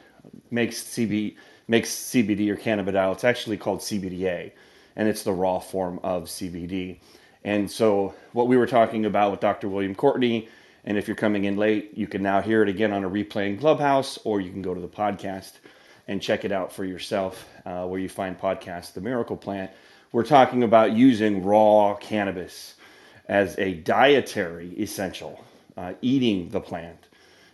makes 0.50 0.82
CB 0.82 1.36
makes 1.68 1.92
CBD 1.92 2.50
or 2.50 2.58
cannabidiol, 2.58 3.14
it's 3.14 3.24
actually 3.24 3.58
called 3.58 3.82
CBDA, 3.82 4.54
and 4.96 5.08
it's 5.08 5.22
the 5.22 5.34
raw 5.34 5.60
form 5.60 6.00
of 6.02 6.24
CBD. 6.24 6.98
And 7.44 7.70
so 7.70 8.16
what 8.34 8.48
we 8.48 8.58
were 8.58 8.66
talking 8.66 9.06
about 9.06 9.30
with 9.30 9.40
Dr. 9.40 9.70
William 9.70 9.94
Courtney 9.94 10.50
and 10.84 10.98
if 10.98 11.08
you're 11.08 11.16
coming 11.16 11.46
in 11.46 11.58
late, 11.58 11.96
you 11.96 12.08
can 12.08 12.24
now 12.24 12.42
hear 12.42 12.64
it 12.64 12.70
again 12.70 12.92
on 12.92 13.04
a 13.04 13.10
replay 13.10 13.48
in 13.50 13.60
Clubhouse, 13.60 14.18
or 14.24 14.42
you 14.42 14.50
can 14.52 14.64
go 14.64 14.74
to 14.74 14.82
the 14.82 14.88
podcast 14.88 15.60
and 16.08 16.20
check 16.20 16.44
it 16.46 16.52
out 16.52 16.74
for 16.74 16.86
yourself 16.86 17.48
uh, 17.68 17.86
where 17.86 18.00
you 18.00 18.10
find 18.10 18.40
podcasts, 18.40 18.94
The 18.94 19.02
Miracle 19.02 19.38
Plant. 19.38 19.70
We're 20.12 20.26
talking 20.26 20.64
about 20.64 20.94
using 20.94 21.44
raw 21.44 21.94
cannabis 22.02 22.74
as 23.28 23.56
a 23.60 23.76
dietary 23.76 24.74
essential, 24.80 25.46
uh, 25.78 25.94
eating 26.02 26.50
the 26.50 26.62
plant. 26.62 27.06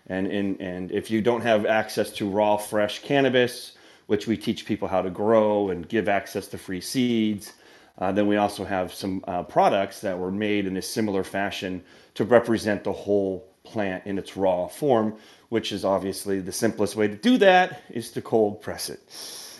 And, 0.08 0.28
and, 0.28 0.62
and 0.62 0.92
if 0.92 1.10
you 1.10 1.22
don't 1.22 1.42
have 1.42 1.66
access 1.66 2.12
to 2.14 2.30
raw, 2.30 2.58
fresh 2.58 3.02
cannabis, 3.02 3.78
which 4.08 4.28
we 4.28 4.38
teach 4.38 4.66
people 4.66 4.88
how 4.88 5.02
to 5.02 5.10
grow 5.10 5.70
and 5.70 5.88
give 5.88 6.08
access 6.08 6.48
to 6.50 6.58
free 6.58 6.82
seeds, 6.82 7.54
uh, 7.98 8.12
then 8.12 8.28
we 8.28 8.38
also 8.38 8.64
have 8.66 8.94
some 8.94 9.24
uh, 9.28 9.42
products 9.44 10.02
that 10.02 10.18
were 10.18 10.32
made 10.32 10.68
in 10.68 10.78
a 10.78 10.82
similar 10.82 11.24
fashion 11.24 11.84
to 12.14 12.24
represent 12.24 12.84
the 12.84 12.92
whole 12.92 13.48
plant 13.64 14.06
in 14.06 14.18
its 14.18 14.38
raw 14.38 14.68
form, 14.68 15.16
which 15.50 15.72
is 15.72 15.84
obviously 15.84 16.40
the 16.40 16.52
simplest 16.52 16.96
way 16.96 17.08
to 17.08 17.16
do 17.16 17.38
that 17.38 17.82
is 17.90 18.12
to 18.12 18.22
cold 18.22 18.62
press 18.62 18.90
it 18.90 19.02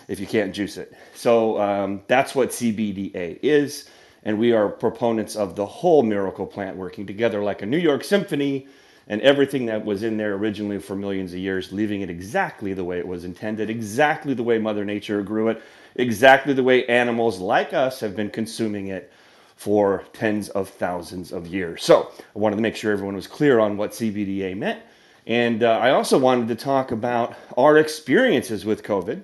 if 0.08 0.20
you 0.20 0.26
can't 0.26 0.54
juice 0.54 0.76
it. 0.76 0.92
So 1.14 1.60
um, 1.60 2.02
that's 2.06 2.34
what 2.34 2.50
CBDA 2.50 3.40
is. 3.42 3.88
And 4.22 4.38
we 4.38 4.52
are 4.52 4.68
proponents 4.68 5.36
of 5.36 5.56
the 5.56 5.66
whole 5.66 6.02
miracle 6.02 6.46
plant 6.46 6.76
working 6.76 7.06
together 7.06 7.42
like 7.42 7.62
a 7.62 7.66
New 7.66 7.78
York 7.78 8.04
symphony 8.04 8.66
and 9.08 9.20
everything 9.22 9.66
that 9.66 9.84
was 9.84 10.02
in 10.02 10.16
there 10.16 10.34
originally 10.34 10.78
for 10.78 10.96
millions 10.96 11.32
of 11.32 11.38
years, 11.38 11.72
leaving 11.72 12.00
it 12.00 12.10
exactly 12.10 12.72
the 12.72 12.84
way 12.84 12.98
it 12.98 13.06
was 13.06 13.24
intended, 13.24 13.70
exactly 13.70 14.34
the 14.34 14.42
way 14.42 14.58
Mother 14.58 14.84
Nature 14.84 15.22
grew 15.22 15.48
it, 15.48 15.62
exactly 15.94 16.52
the 16.52 16.62
way 16.62 16.84
animals 16.86 17.38
like 17.38 17.72
us 17.72 18.00
have 18.00 18.16
been 18.16 18.30
consuming 18.30 18.88
it 18.88 19.12
for 19.56 20.04
tens 20.12 20.48
of 20.50 20.68
thousands 20.68 21.32
of 21.32 21.46
years. 21.46 21.82
So 21.82 22.10
I 22.34 22.38
wanted 22.38 22.56
to 22.56 22.62
make 22.62 22.76
sure 22.76 22.92
everyone 22.92 23.16
was 23.16 23.26
clear 23.26 23.58
on 23.58 23.76
what 23.76 23.92
CBDA 23.92 24.56
meant. 24.56 24.82
And 25.26 25.62
uh, 25.62 25.78
I 25.78 25.90
also 25.90 26.18
wanted 26.18 26.48
to 26.48 26.54
talk 26.54 26.92
about 26.92 27.34
our 27.56 27.78
experiences 27.78 28.64
with 28.64 28.82
COVID. 28.82 29.22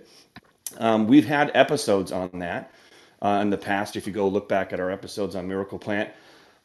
Um, 0.79 1.07
we've 1.07 1.27
had 1.27 1.51
episodes 1.55 2.13
on 2.13 2.31
that 2.35 2.73
uh, 3.21 3.41
in 3.43 3.51
the 3.51 3.59
past. 3.59 3.95
If 3.95 4.07
you 4.07 4.13
go 4.13 4.27
look 4.27 4.49
back 4.49 4.73
at 4.73 4.81
our 4.81 4.91
episodes 4.91 5.37
on 5.37 5.47
Miracle 5.47 5.79
Plant, 5.79 6.11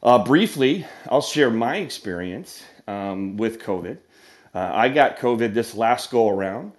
uh, 0.02 0.24
briefly, 0.24 0.86
I'll 1.08 1.20
share 1.20 1.50
my 1.50 1.76
experience 1.76 2.62
um, 2.88 3.36
with 3.36 3.60
COVID. 3.60 3.98
Uh, 4.54 4.70
I 4.72 4.88
got 4.88 5.18
COVID 5.18 5.54
this 5.54 5.74
last 5.74 6.10
go 6.10 6.28
around, 6.28 6.72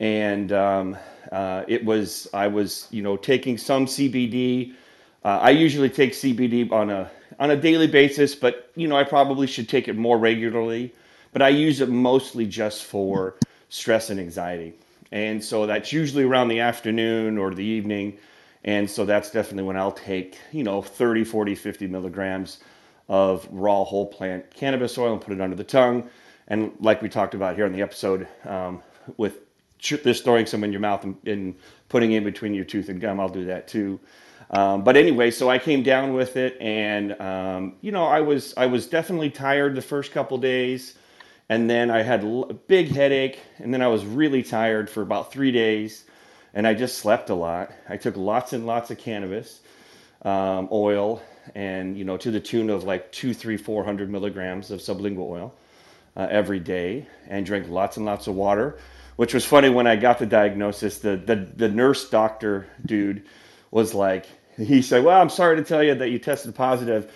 and 0.00 0.52
um, 0.52 0.96
uh, 1.32 1.64
it 1.68 1.84
was 1.84 2.28
I 2.32 2.46
was 2.46 2.86
you 2.90 3.02
know 3.02 3.16
taking 3.16 3.58
some 3.58 3.86
CBD. 3.86 4.74
Uh, 5.24 5.38
I 5.42 5.50
usually 5.50 5.90
take 5.90 6.12
CBD 6.12 6.70
on 6.72 6.88
a 6.88 7.10
on 7.38 7.50
a 7.50 7.56
daily 7.56 7.88
basis, 7.88 8.34
but 8.34 8.70
you 8.76 8.88
know 8.88 8.96
I 8.96 9.04
probably 9.04 9.46
should 9.46 9.68
take 9.68 9.88
it 9.88 9.96
more 9.96 10.16
regularly. 10.16 10.94
But 11.32 11.42
I 11.42 11.50
use 11.50 11.82
it 11.82 11.90
mostly 11.90 12.46
just 12.46 12.84
for 12.84 13.34
stress 13.68 14.08
and 14.08 14.18
anxiety, 14.18 14.72
and 15.12 15.42
so 15.42 15.66
that's 15.66 15.92
usually 15.92 16.24
around 16.24 16.48
the 16.48 16.60
afternoon 16.60 17.36
or 17.36 17.52
the 17.52 17.64
evening. 17.64 18.16
And 18.64 18.90
so 18.90 19.04
that's 19.04 19.30
definitely 19.30 19.62
when 19.62 19.76
I'll 19.76 19.92
take, 19.92 20.36
you 20.52 20.64
know, 20.64 20.82
30, 20.82 21.24
40, 21.24 21.54
50 21.54 21.86
milligrams 21.86 22.58
of 23.08 23.48
raw 23.50 23.84
whole 23.84 24.06
plant 24.06 24.54
cannabis 24.54 24.98
oil 24.98 25.12
and 25.12 25.20
put 25.20 25.32
it 25.32 25.40
under 25.40 25.56
the 25.56 25.64
tongue. 25.64 26.08
And 26.46 26.72
like 26.80 27.02
we 27.02 27.08
talked 27.08 27.34
about 27.34 27.56
here 27.56 27.66
in 27.66 27.72
the 27.72 27.82
episode, 27.82 28.28
um, 28.44 28.82
with 29.16 29.38
just 29.78 30.24
throwing 30.24 30.46
some 30.46 30.64
in 30.64 30.72
your 30.72 30.80
mouth 30.80 31.04
and, 31.04 31.16
and, 31.26 31.54
putting 31.88 32.12
in 32.12 32.22
between 32.22 32.52
your 32.52 32.66
tooth 32.66 32.90
and 32.90 33.00
gum, 33.00 33.18
I'll 33.18 33.30
do 33.30 33.46
that 33.46 33.66
too. 33.66 33.98
Um, 34.50 34.84
but 34.84 34.96
anyway, 34.96 35.30
so 35.30 35.48
I 35.48 35.58
came 35.58 35.82
down 35.82 36.12
with 36.12 36.36
it, 36.36 36.56
and 36.60 37.18
um, 37.20 37.76
you 37.80 37.92
know, 37.92 38.04
I 38.04 38.20
was 38.20 38.54
I 38.56 38.66
was 38.66 38.86
definitely 38.86 39.30
tired 39.30 39.74
the 39.74 39.82
first 39.82 40.12
couple 40.12 40.38
days, 40.38 40.96
and 41.48 41.68
then 41.68 41.90
I 41.90 42.02
had 42.02 42.24
a 42.24 42.54
big 42.66 42.88
headache, 42.88 43.40
and 43.58 43.72
then 43.72 43.82
I 43.82 43.88
was 43.88 44.04
really 44.04 44.42
tired 44.42 44.88
for 44.88 45.02
about 45.02 45.32
three 45.32 45.52
days, 45.52 46.04
and 46.54 46.66
I 46.66 46.74
just 46.74 46.98
slept 46.98 47.30
a 47.30 47.34
lot. 47.34 47.72
I 47.88 47.96
took 47.96 48.16
lots 48.16 48.52
and 48.52 48.66
lots 48.66 48.90
of 48.90 48.98
cannabis 48.98 49.60
um, 50.22 50.68
oil, 50.72 51.22
and 51.54 51.96
you 51.96 52.04
know 52.04 52.16
to 52.16 52.30
the 52.30 52.40
tune 52.40 52.70
of 52.70 52.84
like 52.84 53.10
two, 53.12 53.34
three, 53.34 53.56
four 53.56 53.84
hundred 53.84 54.10
milligrams 54.10 54.70
of 54.70 54.80
sublingual 54.80 55.30
oil 55.30 55.54
uh, 56.16 56.26
every 56.30 56.60
day, 56.60 57.06
and 57.28 57.46
drank 57.46 57.68
lots 57.68 57.96
and 57.96 58.06
lots 58.06 58.26
of 58.26 58.34
water. 58.34 58.78
Which 59.16 59.34
was 59.34 59.44
funny 59.44 59.68
when 59.68 59.88
I 59.88 59.96
got 59.96 60.18
the 60.18 60.26
diagnosis. 60.26 60.98
The 60.98 61.16
the, 61.16 61.36
the 61.36 61.68
nurse 61.68 62.08
doctor 62.08 62.66
dude 62.86 63.24
was 63.70 63.94
like, 63.94 64.26
he 64.56 64.82
said, 64.82 65.04
"Well, 65.04 65.20
I'm 65.20 65.30
sorry 65.30 65.56
to 65.56 65.64
tell 65.64 65.82
you 65.82 65.94
that 65.94 66.10
you 66.10 66.18
tested 66.18 66.54
positive," 66.54 67.12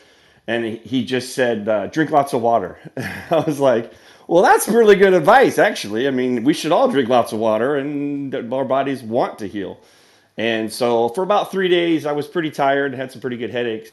and 0.47 0.65
he 0.65 1.05
just 1.05 1.35
said, 1.35 1.69
uh, 1.69 1.87
"Drink 1.89 2.11
lots 2.11 2.33
of 2.33 2.43
water." 2.43 2.79
I 2.97 3.45
was 3.47 3.61
like. 3.61 3.93
Well, 4.29 4.43
that's 4.43 4.69
really 4.69 4.95
good 4.95 5.15
advice, 5.15 5.59
actually. 5.59 6.07
I 6.07 6.11
mean, 6.11 6.45
we 6.45 6.55
should 6.55 6.71
all 6.73 6.89
drink 6.89 7.09
lots 7.09 7.33
of 7.33 7.41
water, 7.41 7.77
and 7.77 8.33
our 8.55 8.65
bodies 8.65 9.03
want 9.03 9.41
to 9.41 9.49
heal. 9.49 9.81
And 10.37 10.73
so, 10.73 11.09
for 11.11 11.23
about 11.23 11.51
three 11.51 11.69
days, 11.69 12.07
I 12.07 12.13
was 12.13 12.27
pretty 12.27 12.51
tired, 12.51 12.95
had 12.95 13.13
some 13.13 13.21
pretty 13.21 13.37
good 13.37 13.51
headaches. 13.51 13.91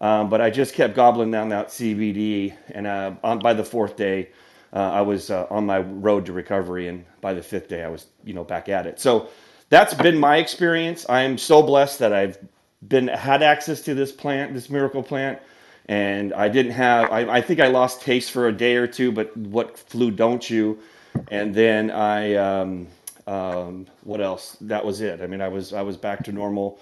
Um, 0.00 0.28
but 0.28 0.40
I 0.40 0.50
just 0.50 0.74
kept 0.74 0.94
gobbling 0.94 1.30
down 1.30 1.48
that 1.48 1.68
CBD, 1.68 2.54
and 2.70 2.86
uh, 2.86 3.14
on, 3.24 3.40
by 3.40 3.52
the 3.52 3.64
fourth 3.64 3.96
day, 3.96 4.28
uh, 4.72 4.78
I 4.78 5.00
was 5.00 5.30
uh, 5.30 5.46
on 5.50 5.66
my 5.66 5.80
road 5.80 6.26
to 6.26 6.32
recovery, 6.32 6.88
and 6.88 7.04
by 7.20 7.34
the 7.34 7.42
fifth 7.42 7.68
day, 7.68 7.82
I 7.82 7.88
was, 7.88 8.06
you 8.24 8.34
know, 8.34 8.44
back 8.44 8.68
at 8.68 8.86
it. 8.86 9.00
So 9.00 9.28
that's 9.70 9.94
been 9.94 10.18
my 10.18 10.36
experience. 10.36 11.04
I 11.08 11.22
am 11.22 11.36
so 11.36 11.62
blessed 11.62 11.98
that 11.98 12.12
I've 12.12 12.38
been 12.86 13.08
had 13.08 13.42
access 13.42 13.80
to 13.82 13.94
this 13.94 14.12
plant, 14.12 14.54
this 14.54 14.70
miracle 14.70 15.02
plant, 15.02 15.40
and 15.86 16.32
I 16.32 16.48
didn't 16.48 16.72
have. 16.72 17.10
I, 17.10 17.38
I 17.38 17.40
think 17.40 17.58
I 17.58 17.66
lost 17.66 18.02
taste 18.02 18.30
for 18.30 18.46
a 18.46 18.52
day 18.52 18.76
or 18.76 18.86
two, 18.86 19.10
but 19.10 19.36
what 19.36 19.78
flu 19.78 20.10
don't 20.12 20.48
you? 20.48 20.78
And 21.28 21.52
then 21.52 21.90
I, 21.90 22.34
um, 22.34 22.86
um, 23.26 23.86
what 24.04 24.20
else? 24.20 24.56
That 24.60 24.84
was 24.84 25.00
it. 25.00 25.20
I 25.20 25.26
mean, 25.26 25.40
I 25.40 25.48
was 25.48 25.72
I 25.72 25.82
was 25.82 25.96
back 25.96 26.22
to 26.24 26.32
normal. 26.32 26.78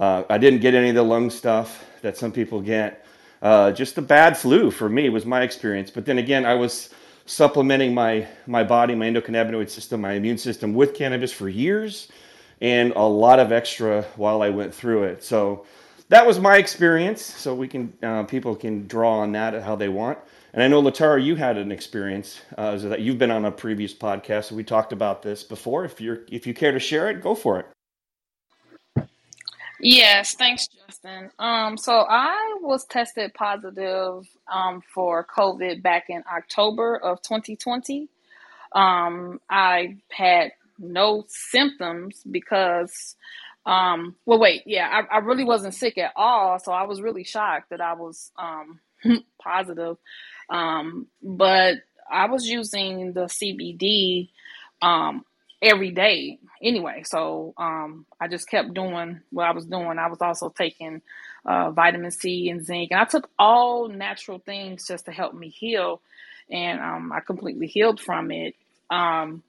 Uh, 0.00 0.24
I 0.28 0.36
didn't 0.36 0.60
get 0.60 0.74
any 0.74 0.90
of 0.90 0.94
the 0.94 1.02
lung 1.02 1.30
stuff 1.30 1.84
that 2.06 2.16
some 2.16 2.30
people 2.30 2.60
get. 2.60 3.04
Uh, 3.42 3.72
just 3.72 3.98
a 3.98 4.02
bad 4.02 4.36
flu 4.38 4.70
for 4.70 4.88
me 4.88 5.08
was 5.08 5.26
my 5.26 5.42
experience. 5.42 5.90
But 5.90 6.06
then 6.06 6.18
again, 6.18 6.46
I 6.46 6.54
was 6.54 6.90
supplementing 7.26 7.92
my 7.92 8.28
my 8.46 8.62
body, 8.62 8.94
my 8.94 9.06
endocannabinoid 9.06 9.68
system, 9.68 10.00
my 10.00 10.12
immune 10.12 10.38
system 10.38 10.72
with 10.72 10.94
cannabis 10.94 11.32
for 11.32 11.48
years, 11.48 12.08
and 12.60 12.92
a 12.92 13.02
lot 13.02 13.40
of 13.40 13.50
extra 13.50 14.02
while 14.14 14.40
I 14.40 14.50
went 14.50 14.72
through 14.72 15.02
it. 15.04 15.24
So 15.24 15.66
that 16.08 16.24
was 16.24 16.38
my 16.38 16.56
experience. 16.58 17.22
So 17.22 17.54
we 17.54 17.66
can 17.66 17.92
uh, 18.02 18.22
people 18.22 18.54
can 18.54 18.86
draw 18.86 19.18
on 19.18 19.32
that 19.32 19.60
how 19.62 19.74
they 19.74 19.88
want. 19.88 20.18
And 20.54 20.62
I 20.62 20.68
know 20.68 20.80
Latara, 20.80 21.22
you 21.22 21.34
had 21.34 21.58
an 21.58 21.72
experience 21.72 22.40
uh, 22.56 22.76
that 22.76 23.00
you've 23.00 23.18
been 23.18 23.32
on 23.32 23.44
a 23.44 23.50
previous 23.50 23.92
podcast. 23.92 24.52
We 24.52 24.62
talked 24.62 24.92
about 24.92 25.22
this 25.22 25.42
before. 25.42 25.84
If 25.84 26.00
you're 26.00 26.20
if 26.30 26.46
you 26.46 26.54
care 26.54 26.72
to 26.72 26.78
share 26.78 27.10
it, 27.10 27.20
go 27.20 27.34
for 27.34 27.58
it. 27.58 27.66
Yes, 29.80 30.34
thanks, 30.34 30.68
Justin. 30.68 31.30
Um, 31.38 31.76
so 31.76 32.04
I 32.08 32.56
was 32.62 32.84
tested 32.86 33.34
positive 33.34 34.26
um, 34.52 34.82
for 34.94 35.24
COVID 35.24 35.82
back 35.82 36.04
in 36.08 36.22
October 36.34 36.96
of 36.96 37.20
2020. 37.22 38.08
Um, 38.72 39.40
I 39.48 39.96
had 40.10 40.52
no 40.78 41.24
symptoms 41.28 42.22
because, 42.30 43.16
um, 43.64 44.16
well, 44.24 44.38
wait, 44.38 44.62
yeah, 44.66 44.88
I, 45.10 45.16
I, 45.16 45.18
really 45.18 45.44
wasn't 45.44 45.74
sick 45.74 45.98
at 45.98 46.12
all. 46.16 46.58
So 46.58 46.72
I 46.72 46.82
was 46.82 47.00
really 47.00 47.24
shocked 47.24 47.70
that 47.70 47.80
I 47.80 47.94
was 47.94 48.32
um, 48.38 48.80
positive. 49.42 49.96
Um, 50.50 51.06
but 51.22 51.76
I 52.10 52.26
was 52.26 52.46
using 52.46 53.12
the 53.12 53.24
CBD 53.24 54.30
um, 54.82 55.24
every 55.62 55.90
day 55.90 56.38
anyway. 56.62 57.02
So 57.04 57.54
um, 57.56 58.06
I 58.20 58.28
just 58.28 58.48
kept 58.48 58.74
doing 58.74 59.20
what 59.30 59.46
I 59.46 59.52
was 59.52 59.66
doing. 59.66 59.98
I 59.98 60.08
was 60.08 60.20
also 60.20 60.50
taking 60.50 61.02
uh, 61.44 61.70
vitamin 61.70 62.10
C 62.10 62.48
and 62.50 62.64
zinc. 62.64 62.90
And 62.90 63.00
I 63.00 63.04
took 63.04 63.28
all 63.38 63.88
natural 63.88 64.38
things 64.38 64.86
just 64.86 65.06
to 65.06 65.12
help 65.12 65.34
me 65.34 65.48
heal. 65.48 66.00
And 66.50 66.80
um, 66.80 67.12
I 67.12 67.20
completely 67.20 67.66
healed 67.66 68.00
from 68.00 68.30
it. 68.30 68.54
Um, 68.90 69.42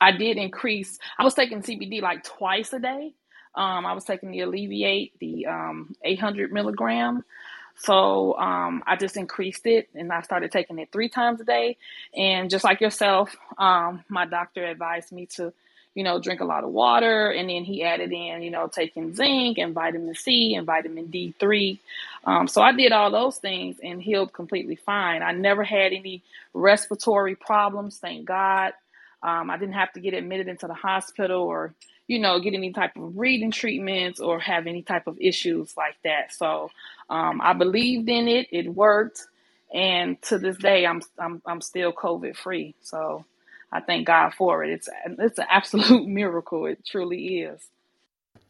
I 0.00 0.12
did 0.12 0.36
increase, 0.36 0.98
I 1.18 1.24
was 1.24 1.34
taking 1.34 1.62
CBD 1.62 2.02
like 2.02 2.24
twice 2.24 2.72
a 2.72 2.78
day. 2.78 3.14
Um, 3.54 3.86
I 3.86 3.94
was 3.94 4.04
taking 4.04 4.32
the 4.32 4.40
Alleviate, 4.40 5.18
the 5.18 5.46
um, 5.46 5.94
800 6.04 6.52
milligram. 6.52 7.24
So 7.78 8.36
um, 8.38 8.82
I 8.86 8.96
just 8.96 9.16
increased 9.16 9.66
it 9.66 9.88
and 9.94 10.12
I 10.12 10.22
started 10.22 10.52
taking 10.52 10.78
it 10.78 10.90
three 10.92 11.08
times 11.08 11.40
a 11.40 11.44
day. 11.44 11.76
And 12.16 12.50
just 12.50 12.64
like 12.64 12.80
yourself, 12.80 13.36
um, 13.58 14.04
my 14.08 14.26
doctor 14.26 14.64
advised 14.64 15.12
me 15.12 15.26
to, 15.36 15.52
you 15.94 16.04
know, 16.04 16.20
drink 16.20 16.40
a 16.40 16.44
lot 16.44 16.64
of 16.64 16.70
water. 16.70 17.30
And 17.30 17.50
then 17.50 17.64
he 17.64 17.84
added 17.84 18.12
in, 18.12 18.42
you 18.42 18.50
know, 18.50 18.68
taking 18.68 19.14
zinc 19.14 19.58
and 19.58 19.74
vitamin 19.74 20.14
C 20.14 20.54
and 20.54 20.66
vitamin 20.66 21.08
D3. 21.08 21.78
Um, 22.24 22.48
so 22.48 22.62
I 22.62 22.72
did 22.72 22.92
all 22.92 23.10
those 23.10 23.36
things 23.38 23.76
and 23.82 24.02
healed 24.02 24.32
completely 24.32 24.76
fine. 24.76 25.22
I 25.22 25.32
never 25.32 25.62
had 25.62 25.92
any 25.92 26.22
respiratory 26.54 27.34
problems, 27.34 27.98
thank 27.98 28.24
God. 28.26 28.72
Um, 29.22 29.50
I 29.50 29.58
didn't 29.58 29.74
have 29.74 29.92
to 29.94 30.00
get 30.00 30.14
admitted 30.14 30.48
into 30.48 30.66
the 30.66 30.74
hospital 30.74 31.42
or, 31.42 31.74
you 32.06 32.18
know, 32.18 32.40
get 32.40 32.54
any 32.54 32.72
type 32.72 32.96
of 32.96 33.14
breathing 33.14 33.50
treatments 33.50 34.20
or 34.20 34.38
have 34.40 34.66
any 34.66 34.82
type 34.82 35.06
of 35.06 35.18
issues 35.20 35.76
like 35.76 35.96
that. 36.04 36.32
So 36.32 36.70
um, 37.10 37.40
I 37.42 37.52
believed 37.52 38.08
in 38.08 38.28
it. 38.28 38.48
It 38.50 38.68
worked, 38.68 39.22
and 39.72 40.20
to 40.22 40.38
this 40.38 40.56
day, 40.56 40.86
I'm 40.86 41.02
I'm 41.18 41.42
I'm 41.46 41.60
still 41.60 41.92
COVID 41.92 42.36
free. 42.36 42.74
So 42.82 43.24
I 43.72 43.80
thank 43.80 44.06
God 44.06 44.34
for 44.34 44.64
it. 44.64 44.70
It's 44.70 44.88
it's 45.18 45.38
an 45.38 45.46
absolute 45.50 46.06
miracle. 46.08 46.66
It 46.66 46.84
truly 46.86 47.40
is. 47.40 47.60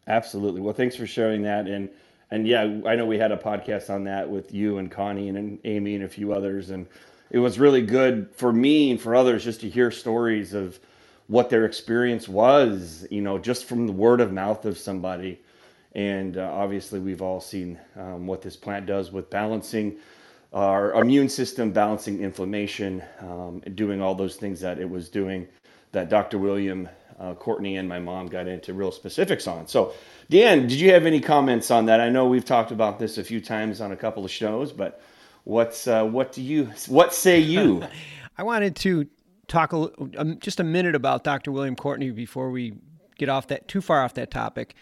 Absolutely. 0.06 0.60
Well, 0.60 0.74
thanks 0.74 0.96
for 0.96 1.06
sharing 1.06 1.42
that. 1.42 1.66
And 1.66 1.90
and 2.30 2.46
yeah, 2.46 2.62
I 2.86 2.96
know 2.96 3.06
we 3.06 3.18
had 3.18 3.32
a 3.32 3.36
podcast 3.36 3.90
on 3.90 4.04
that 4.04 4.28
with 4.28 4.52
you 4.52 4.78
and 4.78 4.90
Connie 4.90 5.28
and, 5.28 5.38
and 5.38 5.58
Amy 5.64 5.94
and 5.94 6.04
a 6.04 6.08
few 6.08 6.32
others, 6.32 6.70
and 6.70 6.86
it 7.30 7.38
was 7.38 7.58
really 7.58 7.82
good 7.82 8.30
for 8.36 8.52
me 8.52 8.90
and 8.90 9.00
for 9.00 9.14
others 9.14 9.44
just 9.44 9.60
to 9.62 9.68
hear 9.68 9.90
stories 9.90 10.54
of 10.54 10.78
what 11.28 11.50
their 11.50 11.64
experience 11.64 12.28
was, 12.28 13.06
you 13.10 13.20
know, 13.20 13.38
just 13.38 13.64
from 13.64 13.86
the 13.86 13.92
word 13.92 14.20
of 14.20 14.32
mouth 14.32 14.64
of 14.64 14.78
somebody. 14.78 15.40
And 15.94 16.36
uh, 16.36 16.50
obviously, 16.52 17.00
we've 17.00 17.22
all 17.22 17.40
seen 17.40 17.78
um, 17.96 18.26
what 18.26 18.42
this 18.42 18.56
plant 18.56 18.86
does 18.86 19.10
with 19.10 19.30
balancing 19.30 19.96
our 20.52 20.92
immune 20.92 21.28
system, 21.28 21.72
balancing 21.72 22.22
inflammation, 22.22 23.02
um, 23.20 23.60
doing 23.74 24.00
all 24.00 24.14
those 24.14 24.36
things 24.36 24.60
that 24.60 24.78
it 24.78 24.88
was 24.88 25.08
doing 25.08 25.48
that 25.92 26.08
Dr. 26.08 26.38
William 26.38 26.88
uh, 27.18 27.34
Courtney 27.34 27.76
and 27.76 27.88
my 27.88 27.98
mom 27.98 28.26
got 28.26 28.46
into 28.46 28.74
real 28.74 28.92
specifics 28.92 29.46
on. 29.46 29.66
So, 29.66 29.94
Dan, 30.28 30.62
did 30.62 30.72
you 30.72 30.90
have 30.92 31.06
any 31.06 31.20
comments 31.20 31.70
on 31.70 31.86
that? 31.86 32.00
I 32.00 32.08
know 32.08 32.26
we've 32.26 32.44
talked 32.44 32.70
about 32.70 32.98
this 32.98 33.18
a 33.18 33.24
few 33.24 33.40
times 33.40 33.80
on 33.80 33.92
a 33.92 33.96
couple 33.96 34.24
of 34.24 34.30
shows, 34.30 34.72
but 34.72 35.00
what's 35.44 35.86
uh, 35.86 36.04
what 36.04 36.32
do 36.32 36.42
you 36.42 36.70
what 36.88 37.14
say 37.14 37.38
you? 37.38 37.82
I 38.38 38.42
wanted 38.42 38.76
to 38.76 39.06
talk 39.48 39.72
a, 39.72 39.90
um, 40.18 40.38
just 40.40 40.60
a 40.60 40.64
minute 40.64 40.94
about 40.94 41.24
Dr. 41.24 41.52
William 41.52 41.76
Courtney 41.76 42.10
before 42.10 42.50
we 42.50 42.74
get 43.18 43.28
off 43.28 43.46
that 43.48 43.68
too 43.68 43.80
far 43.80 44.02
off 44.02 44.14
that 44.14 44.30
topic. 44.30 44.74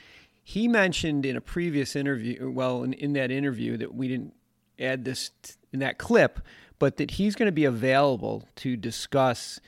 He 0.42 0.68
mentioned 0.68 1.24
in 1.24 1.36
a 1.36 1.40
previous 1.40 1.96
interview, 1.96 2.50
well, 2.50 2.82
in, 2.82 2.92
in 2.94 3.12
that 3.14 3.30
interview, 3.30 3.76
that 3.78 3.94
we 3.94 4.08
didn't 4.08 4.34
add 4.78 5.04
this 5.04 5.30
in 5.72 5.80
that 5.80 5.98
clip, 5.98 6.40
but 6.78 6.96
that 6.96 7.12
he's 7.12 7.34
going 7.34 7.46
to 7.46 7.52
be 7.52 7.64
available 7.64 8.48
to 8.56 8.76
discuss, 8.76 9.60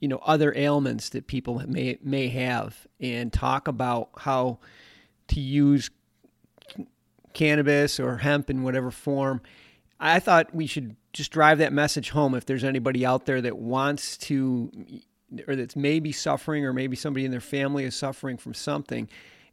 you 0.00 0.08
know, 0.08 0.18
other 0.18 0.52
ailments 0.56 1.10
that 1.10 1.26
people 1.26 1.62
may 1.66 1.98
may 2.02 2.28
have 2.28 2.86
and 3.00 3.32
talk 3.32 3.68
about 3.68 4.10
how 4.18 4.58
to 5.28 5.40
use 5.40 5.90
cannabis 7.34 8.00
or 8.00 8.18
hemp 8.18 8.48
in 8.50 8.62
whatever 8.62 8.90
form. 8.90 9.40
I 10.00 10.20
thought 10.20 10.54
we 10.54 10.66
should 10.66 10.96
just 11.12 11.32
drive 11.32 11.58
that 11.58 11.72
message 11.72 12.10
home 12.10 12.34
if 12.34 12.46
there's 12.46 12.64
anybody 12.64 13.04
out 13.04 13.26
there 13.26 13.40
that 13.40 13.56
wants 13.56 14.16
to 14.16 14.70
or 15.46 15.56
that's 15.56 15.76
maybe 15.76 16.12
suffering 16.12 16.64
or 16.64 16.72
maybe 16.72 16.96
somebody 16.96 17.24
in 17.24 17.30
their 17.30 17.40
family 17.40 17.84
is 17.84 17.94
suffering 17.94 18.36
from 18.36 18.54
something 18.54 19.08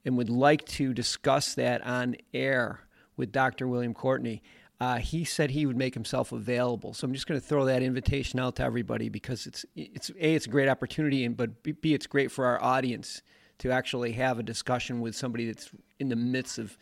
and 0.06 0.18
would 0.18 0.30
like 0.30 0.66
to 0.66 0.94
discuss 0.94 1.56
that 1.56 1.86
on 1.86 2.16
air 2.34 2.82
with 3.18 3.32
Dr. 3.32 3.68
William 3.68 3.94
Courtney. 3.94 4.42
Uh, 4.80 4.98
he 4.98 5.24
said 5.24 5.52
he 5.52 5.66
would 5.66 5.78
make 5.78 5.94
himself 5.94 6.32
available. 6.32 6.94
So 6.94 7.06
I'm 7.06 7.14
just 7.14 7.28
going 7.28 7.40
to 7.40 7.46
throw 7.46 7.66
that 7.66 7.82
invitation 7.82 8.40
out 8.40 8.58
to 8.58 8.64
everybody 8.64 9.10
because 9.10 9.48
it's 9.48 9.66
it's 9.76 10.10
a 10.10 10.36
it's 10.36 10.46
a 10.46 10.50
great 10.50 10.68
opportunity 10.68 11.24
and 11.24 11.36
but 11.36 11.64
b 11.64 11.94
it's 11.94 12.08
great 12.08 12.32
for 12.32 12.46
our 12.46 12.62
audience 12.62 13.22
to 13.60 13.72
actually 13.72 14.12
have 14.14 14.38
a 14.38 14.44
discussion 14.44 15.00
with 15.00 15.16
somebody 15.16 15.46
that's 15.48 15.70
in 16.00 16.10
the 16.10 16.16
midst 16.16 16.58
of 16.58 16.78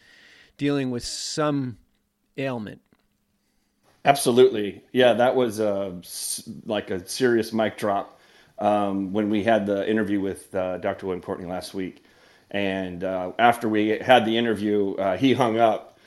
dealing 0.58 0.90
with 0.90 1.06
some 1.06 1.78
ailment 2.38 2.82
Absolutely. 4.06 4.84
Yeah, 4.92 5.14
that 5.14 5.36
was 5.36 5.60
uh, 5.60 5.94
like 6.66 6.92
a 6.92 7.08
serious 7.08 7.54
mic 7.54 7.78
drop 7.78 8.20
um, 8.60 9.14
when 9.14 9.30
we 9.30 9.44
had 9.44 9.66
the 9.66 9.90
interview 9.90 10.20
with 10.20 10.54
uh, 10.54 10.78
Dr. 10.78 11.06
William 11.06 11.22
Courtney 11.22 11.46
last 11.46 11.74
week. 11.74 12.04
And 12.52 13.04
uh, 13.04 13.32
after 13.40 13.70
we 13.70 13.90
had 13.90 14.26
the 14.26 14.38
interview, 14.38 14.94
uh, 14.96 15.18
he 15.18 15.34
hung 15.34 15.58
up 15.58 15.98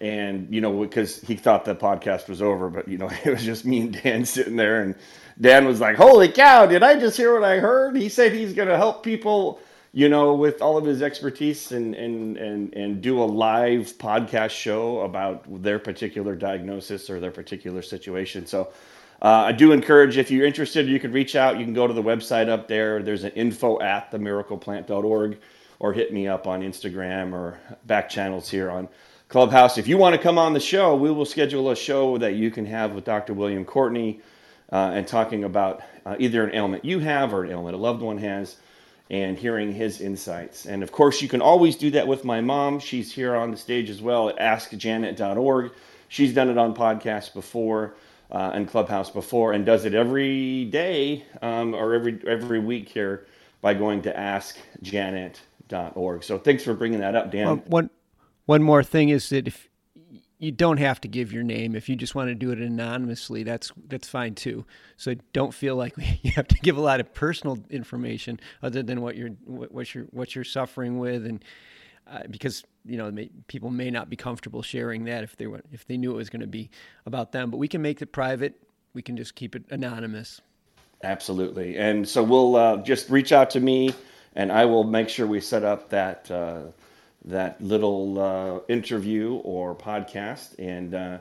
and, 0.00 0.52
you 0.52 0.60
know, 0.60 0.80
because 0.82 1.20
he 1.20 1.36
thought 1.36 1.64
the 1.64 1.76
podcast 1.76 2.28
was 2.28 2.42
over, 2.42 2.70
but, 2.70 2.88
you 2.88 2.98
know, 2.98 3.10
it 3.24 3.30
was 3.30 3.44
just 3.44 3.64
me 3.64 3.82
and 3.82 4.02
Dan 4.02 4.24
sitting 4.24 4.56
there. 4.56 4.82
And 4.82 4.94
Dan 5.40 5.66
was 5.66 5.78
like, 5.80 5.96
Holy 5.96 6.28
cow, 6.28 6.66
did 6.66 6.82
I 6.82 6.98
just 6.98 7.16
hear 7.16 7.34
what 7.34 7.44
I 7.44 7.58
heard? 7.58 7.96
He 7.96 8.08
said 8.08 8.32
he's 8.32 8.54
going 8.54 8.68
to 8.68 8.76
help 8.76 9.02
people 9.02 9.60
you 9.92 10.08
know, 10.08 10.34
with 10.34 10.62
all 10.62 10.78
of 10.78 10.84
his 10.86 11.02
expertise 11.02 11.72
and, 11.72 11.94
and, 11.94 12.38
and, 12.38 12.74
and 12.74 13.02
do 13.02 13.22
a 13.22 13.24
live 13.26 13.92
podcast 13.98 14.50
show 14.50 15.00
about 15.00 15.62
their 15.62 15.78
particular 15.78 16.34
diagnosis 16.34 17.10
or 17.10 17.20
their 17.20 17.30
particular 17.30 17.82
situation. 17.82 18.46
So 18.46 18.72
uh, 19.20 19.28
I 19.28 19.52
do 19.52 19.72
encourage 19.72 20.16
if 20.16 20.30
you're 20.30 20.46
interested, 20.46 20.88
you 20.88 20.98
can 20.98 21.12
reach 21.12 21.36
out. 21.36 21.58
You 21.58 21.64
can 21.64 21.74
go 21.74 21.86
to 21.86 21.92
the 21.92 22.02
website 22.02 22.48
up 22.48 22.68
there. 22.68 23.02
There's 23.02 23.24
an 23.24 23.32
info 23.32 23.80
at 23.80 24.10
themiracleplant.org 24.10 25.38
or 25.78 25.92
hit 25.92 26.12
me 26.12 26.26
up 26.26 26.46
on 26.46 26.62
Instagram 26.62 27.34
or 27.34 27.60
back 27.86 28.08
channels 28.08 28.48
here 28.48 28.70
on 28.70 28.88
Clubhouse. 29.28 29.76
If 29.76 29.88
you 29.88 29.98
want 29.98 30.16
to 30.16 30.22
come 30.22 30.38
on 30.38 30.54
the 30.54 30.60
show, 30.60 30.96
we 30.96 31.10
will 31.10 31.26
schedule 31.26 31.70
a 31.70 31.76
show 31.76 32.16
that 32.18 32.34
you 32.34 32.50
can 32.50 32.64
have 32.66 32.92
with 32.92 33.04
Dr. 33.04 33.34
William 33.34 33.64
Courtney 33.64 34.20
uh, 34.72 34.92
and 34.94 35.06
talking 35.06 35.44
about 35.44 35.82
uh, 36.06 36.16
either 36.18 36.44
an 36.44 36.54
ailment 36.54 36.84
you 36.84 36.98
have 37.00 37.34
or 37.34 37.44
an 37.44 37.50
ailment 37.50 37.74
a 37.74 37.78
loved 37.78 38.00
one 38.00 38.18
has 38.18 38.56
and 39.10 39.38
hearing 39.38 39.72
his 39.72 40.00
insights. 40.00 40.66
And 40.66 40.82
of 40.82 40.90
course, 40.92 41.22
you 41.22 41.28
can 41.28 41.42
always 41.42 41.76
do 41.76 41.90
that 41.92 42.06
with 42.06 42.24
my 42.24 42.40
mom. 42.40 42.80
She's 42.80 43.12
here 43.12 43.36
on 43.36 43.50
the 43.50 43.56
stage 43.56 43.90
as 43.90 44.00
well 44.00 44.28
at 44.28 44.38
askjanet.org. 44.38 45.72
She's 46.08 46.34
done 46.34 46.48
it 46.48 46.58
on 46.58 46.74
podcasts 46.74 47.32
before 47.32 47.94
uh, 48.30 48.50
and 48.54 48.68
Clubhouse 48.68 49.10
before 49.10 49.52
and 49.52 49.66
does 49.66 49.84
it 49.84 49.94
every 49.94 50.64
day 50.66 51.24
um, 51.42 51.74
or 51.74 51.94
every, 51.94 52.20
every 52.26 52.58
week 52.58 52.88
here 52.88 53.26
by 53.60 53.74
going 53.74 54.02
to 54.02 54.12
askjanet.org. 54.12 56.24
So 56.24 56.38
thanks 56.38 56.64
for 56.64 56.74
bringing 56.74 57.00
that 57.00 57.14
up, 57.14 57.30
Dan. 57.30 57.46
Well, 57.46 57.62
one, 57.66 57.90
one 58.46 58.62
more 58.62 58.82
thing 58.82 59.10
is 59.10 59.28
that 59.30 59.46
if 59.46 59.68
you 60.42 60.50
don't 60.50 60.78
have 60.78 61.00
to 61.00 61.06
give 61.06 61.32
your 61.32 61.44
name. 61.44 61.76
If 61.76 61.88
you 61.88 61.94
just 61.94 62.16
want 62.16 62.28
to 62.28 62.34
do 62.34 62.50
it 62.50 62.58
anonymously 62.58 63.44
that's 63.44 63.70
that's 63.86 64.08
fine 64.08 64.34
too. 64.34 64.66
So 64.96 65.14
don't 65.32 65.54
feel 65.54 65.76
like 65.76 65.94
you 66.22 66.32
have 66.32 66.48
to 66.48 66.58
give 66.58 66.76
a 66.76 66.80
lot 66.80 66.98
of 66.98 67.14
personal 67.14 67.58
information 67.70 68.40
other 68.60 68.82
than 68.82 69.00
what 69.00 69.16
you're 69.16 69.30
what 69.46 69.94
you're 69.94 70.06
what 70.06 70.34
you're 70.34 70.44
suffering 70.44 70.98
with 70.98 71.24
and 71.26 71.44
uh, 72.10 72.22
because 72.28 72.64
you 72.84 72.96
know 72.96 73.08
may, 73.12 73.30
people 73.46 73.70
may 73.70 73.88
not 73.88 74.10
be 74.10 74.16
comfortable 74.16 74.62
sharing 74.62 75.04
that 75.04 75.22
if 75.22 75.36
they 75.36 75.46
were 75.46 75.62
if 75.70 75.86
they 75.86 75.96
knew 75.96 76.10
it 76.10 76.16
was 76.16 76.28
going 76.28 76.40
to 76.40 76.48
be 76.48 76.70
about 77.06 77.30
them. 77.30 77.48
But 77.48 77.58
we 77.58 77.68
can 77.68 77.80
make 77.80 78.02
it 78.02 78.06
private. 78.06 78.60
We 78.94 79.02
can 79.02 79.16
just 79.16 79.36
keep 79.36 79.54
it 79.54 79.62
anonymous. 79.70 80.40
Absolutely. 81.04 81.78
And 81.78 82.08
so 82.08 82.22
we'll 82.22 82.56
uh, 82.56 82.76
just 82.78 83.08
reach 83.10 83.30
out 83.32 83.48
to 83.50 83.60
me 83.60 83.94
and 84.34 84.50
i 84.50 84.64
will 84.64 84.84
make 84.84 85.08
sure 85.08 85.26
we 85.26 85.40
set 85.40 85.64
up 85.64 85.88
that 85.90 86.30
uh, 86.30 86.62
that 87.24 87.62
little 87.62 88.20
uh, 88.20 88.60
interview 88.68 89.34
or 89.36 89.74
podcast. 89.74 90.58
And 90.58 90.94
uh, 90.94 91.18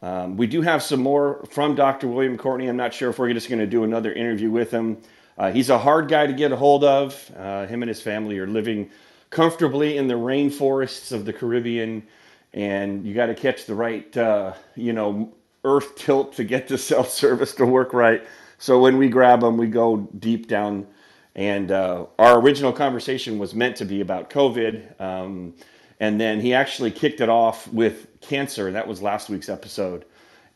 um, 0.00 0.36
we 0.36 0.46
do 0.46 0.62
have 0.62 0.82
some 0.82 1.00
more 1.00 1.44
from 1.50 1.74
Dr. 1.74 2.08
William 2.08 2.36
Courtney. 2.36 2.68
I'm 2.68 2.76
not 2.76 2.94
sure 2.94 3.10
if 3.10 3.18
we're 3.18 3.32
just 3.32 3.48
going 3.48 3.58
to 3.60 3.66
do 3.66 3.84
another 3.84 4.12
interview 4.12 4.50
with 4.50 4.70
him. 4.70 4.98
Uh, 5.38 5.52
he's 5.52 5.70
a 5.70 5.78
hard 5.78 6.08
guy 6.08 6.26
to 6.26 6.32
get 6.32 6.52
a 6.52 6.56
hold 6.56 6.84
of. 6.84 7.30
Uh, 7.36 7.66
him 7.66 7.82
and 7.82 7.88
his 7.88 8.00
family 8.02 8.38
are 8.38 8.46
living 8.46 8.90
comfortably 9.30 9.96
in 9.96 10.08
the 10.08 10.14
rainforests 10.14 11.12
of 11.12 11.24
the 11.24 11.32
Caribbean, 11.32 12.02
and 12.52 13.06
you 13.06 13.14
got 13.14 13.26
to 13.26 13.34
catch 13.34 13.64
the 13.64 13.74
right, 13.74 14.14
uh, 14.16 14.52
you 14.76 14.92
know, 14.92 15.32
earth 15.64 15.96
tilt 15.96 16.34
to 16.34 16.44
get 16.44 16.68
the 16.68 16.78
cell 16.78 17.04
service 17.04 17.54
to 17.54 17.64
work 17.64 17.92
right. 17.92 18.22
So 18.58 18.80
when 18.80 18.98
we 18.98 19.08
grab 19.08 19.40
them, 19.40 19.56
we 19.56 19.66
go 19.66 19.96
deep 20.18 20.48
down 20.48 20.86
and 21.34 21.70
uh, 21.70 22.06
our 22.18 22.40
original 22.40 22.72
conversation 22.72 23.38
was 23.38 23.54
meant 23.54 23.76
to 23.76 23.84
be 23.84 24.00
about 24.00 24.30
COVID. 24.30 25.00
Um, 25.00 25.54
and 26.00 26.20
then 26.20 26.40
he 26.40 26.52
actually 26.52 26.90
kicked 26.90 27.20
it 27.20 27.28
off 27.28 27.72
with 27.72 28.08
cancer. 28.20 28.70
That 28.72 28.86
was 28.86 29.00
last 29.00 29.30
week's 29.30 29.48
episode. 29.48 30.04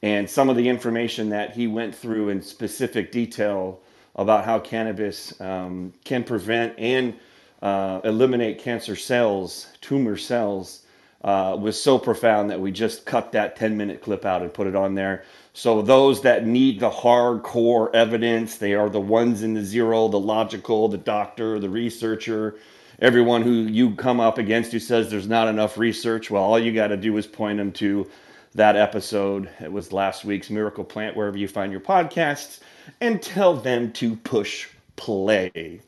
And 0.03 0.29
some 0.29 0.49
of 0.49 0.57
the 0.57 0.69
information 0.69 1.31
that 1.31 1.55
he 1.55 1.67
went 1.67 1.95
through 1.95 2.29
in 2.29 2.43
specific 2.43 3.13
detail 3.13 3.81
about 4.17 4.45
how 4.45 4.59
cannabis 4.59 5.39
um, 5.41 5.93
can 6.05 6.25
prevent 6.25 6.79
and 6.79 7.15
uh, 7.63 8.01
eliminate 8.05 8.59
cancer 8.59 8.97
cells, 8.97 9.69
tumor 9.81 10.17
cells, 10.17 10.86
uh, 11.25 11.57
was 11.59 11.81
so 11.81 11.99
profound 11.99 12.51
that 12.51 12.61
we 12.61 12.71
just 12.71 13.05
cut 13.05 13.33
that 13.33 13.57
10 13.57 13.77
minute 13.77 14.03
clip 14.03 14.25
out 14.25 14.43
and 14.43 14.53
put 14.53 14.67
it 14.67 14.77
on 14.77 14.95
there. 14.95 15.25
So 15.53 15.81
those 15.83 16.21
that 16.23 16.47
need 16.47 16.81
the 16.81 16.91
hardcore 16.91 17.95
evidence, 17.95 18.59
they 18.59 18.75
are 18.75 18.91
the 18.91 19.01
ones 19.01 19.43
in 19.43 19.55
the 19.55 19.65
zero, 19.65 20.09
the 20.09 20.21
logical, 20.21 20.89
the 20.89 20.99
doctor, 20.99 21.59
the 21.59 21.71
researcher, 21.71 22.57
everyone 23.01 23.43
who 23.43 23.53
you 23.53 23.95
come 23.95 24.21
up 24.21 24.39
against 24.39 24.73
who 24.73 24.79
says 24.79 25.11
there's 25.11 25.29
not 25.29 25.49
enough 25.49 25.79
research. 25.79 26.31
Well, 26.31 26.43
all 26.43 26.59
you 26.59 26.73
got 26.73 26.89
to 26.89 26.97
do 26.97 27.17
is 27.17 27.27
point 27.27 27.59
them 27.59 27.73
to 27.73 28.09
that 28.55 28.77
episode. 28.77 29.49
It 29.61 29.71
was 29.71 29.93
last 29.93 30.25
week's 30.25 30.51
Miracle 30.51 30.85
Plant, 30.85 31.17
wherever 31.17 31.37
you 31.37 31.49
find 31.49 31.73
your 31.73 31.81
podcasts, 31.81 32.61
and 33.01 33.23
tell 33.23 33.55
them 33.55 33.93
to 33.93 34.17
push 34.17 34.69
play. 34.97 35.81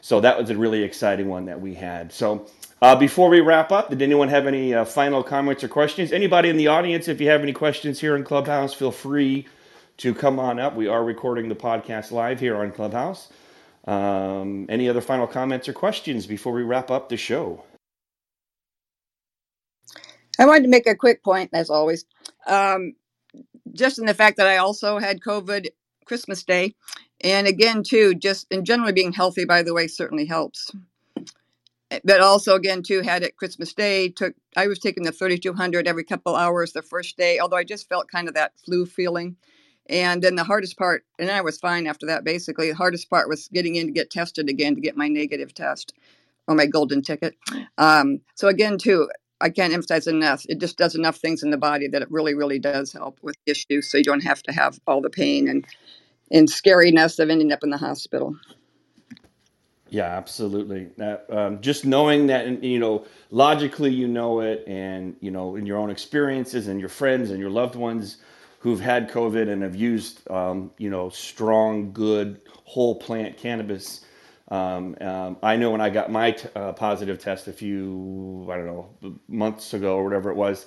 So 0.00 0.20
that 0.20 0.38
was 0.38 0.50
a 0.50 0.56
really 0.56 0.82
exciting 0.82 1.28
one 1.28 1.46
that 1.46 1.60
we 1.60 1.74
had. 1.74 2.12
So 2.12 2.46
uh, 2.82 2.96
before 2.96 3.28
we 3.28 3.40
wrap 3.40 3.72
up, 3.72 3.90
did 3.90 4.02
anyone 4.02 4.28
have 4.28 4.46
any 4.46 4.74
uh, 4.74 4.84
final 4.84 5.22
comments 5.22 5.64
or 5.64 5.68
questions? 5.68 6.12
Anybody 6.12 6.48
in 6.48 6.56
the 6.56 6.68
audience, 6.68 7.08
if 7.08 7.20
you 7.20 7.28
have 7.28 7.42
any 7.42 7.52
questions 7.52 8.00
here 8.00 8.16
in 8.16 8.24
Clubhouse, 8.24 8.74
feel 8.74 8.92
free 8.92 9.46
to 9.98 10.14
come 10.14 10.38
on 10.38 10.58
up. 10.58 10.74
We 10.74 10.88
are 10.88 11.04
recording 11.04 11.48
the 11.48 11.54
podcast 11.54 12.10
live 12.10 12.40
here 12.40 12.56
on 12.56 12.72
Clubhouse. 12.72 13.30
Um, 13.86 14.66
any 14.68 14.88
other 14.88 15.00
final 15.00 15.26
comments 15.26 15.68
or 15.68 15.72
questions 15.72 16.26
before 16.26 16.52
we 16.52 16.62
wrap 16.62 16.90
up 16.90 17.08
the 17.08 17.16
show? 17.16 17.62
I 20.38 20.46
wanted 20.46 20.62
to 20.64 20.68
make 20.68 20.86
a 20.86 20.94
quick 20.96 21.22
point, 21.22 21.50
as 21.52 21.70
always. 21.70 22.04
Um, 22.46 22.94
just 23.72 23.98
in 23.98 24.06
the 24.06 24.14
fact 24.14 24.36
that 24.38 24.46
I 24.46 24.58
also 24.58 24.98
had 24.98 25.20
COVID 25.20 25.68
Christmas 26.04 26.42
Day. 26.42 26.74
And 27.22 27.46
again, 27.46 27.82
too, 27.82 28.14
just 28.14 28.46
in 28.50 28.64
generally 28.64 28.92
being 28.92 29.12
healthy, 29.12 29.44
by 29.44 29.62
the 29.62 29.74
way, 29.74 29.86
certainly 29.86 30.26
helps. 30.26 30.70
But 32.04 32.20
also 32.20 32.54
again 32.54 32.82
too 32.82 33.02
had 33.02 33.22
it 33.22 33.36
christmas 33.36 33.72
day 33.72 34.08
took 34.08 34.34
i 34.56 34.66
was 34.66 34.78
taking 34.78 35.04
the 35.04 35.12
3200 35.12 35.86
every 35.86 36.04
couple 36.04 36.36
hours 36.36 36.72
the 36.72 36.82
first 36.82 37.16
day 37.16 37.38
although 37.38 37.56
i 37.56 37.64
just 37.64 37.88
felt 37.88 38.10
kind 38.10 38.28
of 38.28 38.34
that 38.34 38.52
flu 38.64 38.86
feeling. 38.86 39.36
And 39.86 40.22
then 40.22 40.34
the 40.36 40.44
hardest 40.44 40.78
part 40.78 41.04
and 41.18 41.30
i 41.30 41.40
was 41.40 41.58
fine 41.58 41.86
after 41.86 42.06
that 42.06 42.24
basically 42.24 42.70
the 42.70 42.76
hardest 42.76 43.10
part 43.10 43.28
was 43.28 43.48
getting 43.48 43.76
in 43.76 43.86
to 43.86 43.92
get 43.92 44.10
tested 44.10 44.48
again 44.48 44.74
to 44.74 44.80
get 44.80 44.96
my 44.96 45.08
negative 45.08 45.54
test 45.54 45.94
or 46.46 46.54
my 46.54 46.66
golden 46.66 47.02
ticket. 47.02 47.34
Um, 47.78 48.20
so 48.34 48.48
again 48.48 48.78
too 48.78 49.08
i 49.40 49.50
can't 49.50 49.74
emphasize 49.74 50.06
enough 50.06 50.44
it 50.48 50.60
just 50.60 50.78
does 50.78 50.94
enough 50.94 51.16
things 51.16 51.42
in 51.42 51.50
the 51.50 51.58
body 51.58 51.88
that 51.88 52.02
it 52.02 52.10
really 52.10 52.34
really 52.34 52.58
does 52.58 52.92
help 52.92 53.18
with 53.22 53.36
issues 53.46 53.90
so 53.90 53.98
you 53.98 54.04
don't 54.04 54.22
have 54.22 54.42
to 54.44 54.52
have 54.52 54.80
all 54.86 55.00
the 55.00 55.10
pain 55.10 55.48
and 55.48 55.66
and 56.32 56.48
scariness 56.48 57.18
of 57.18 57.30
ending 57.30 57.52
up 57.52 57.62
in 57.62 57.70
the 57.70 57.78
hospital 57.78 58.34
Yeah, 59.94 60.06
absolutely. 60.06 60.88
That 60.96 61.24
um, 61.30 61.60
just 61.60 61.84
knowing 61.84 62.26
that, 62.26 62.64
you 62.64 62.80
know, 62.80 63.06
logically 63.30 63.92
you 63.92 64.08
know 64.08 64.40
it, 64.40 64.64
and 64.66 65.14
you 65.20 65.30
know, 65.30 65.54
in 65.54 65.66
your 65.66 65.78
own 65.78 65.88
experiences 65.88 66.66
and 66.66 66.80
your 66.80 66.88
friends 66.88 67.30
and 67.30 67.38
your 67.38 67.50
loved 67.50 67.76
ones 67.76 68.16
who've 68.58 68.80
had 68.80 69.08
COVID 69.08 69.48
and 69.48 69.62
have 69.62 69.76
used, 69.76 70.28
um, 70.32 70.72
you 70.78 70.90
know, 70.90 71.10
strong, 71.10 71.92
good 71.92 72.40
whole 72.64 72.96
plant 72.96 73.36
cannabis. 73.36 74.04
Um, 74.48 74.96
um, 75.00 75.36
I 75.44 75.54
know 75.56 75.70
when 75.70 75.80
I 75.80 75.90
got 75.90 76.10
my 76.10 76.32
t- 76.32 76.48
uh, 76.56 76.72
positive 76.72 77.20
test 77.20 77.46
a 77.46 77.52
few, 77.52 78.48
I 78.50 78.56
don't 78.56 78.66
know, 78.66 78.88
months 79.28 79.74
ago 79.74 79.96
or 79.96 80.02
whatever 80.02 80.28
it 80.30 80.36
was, 80.36 80.66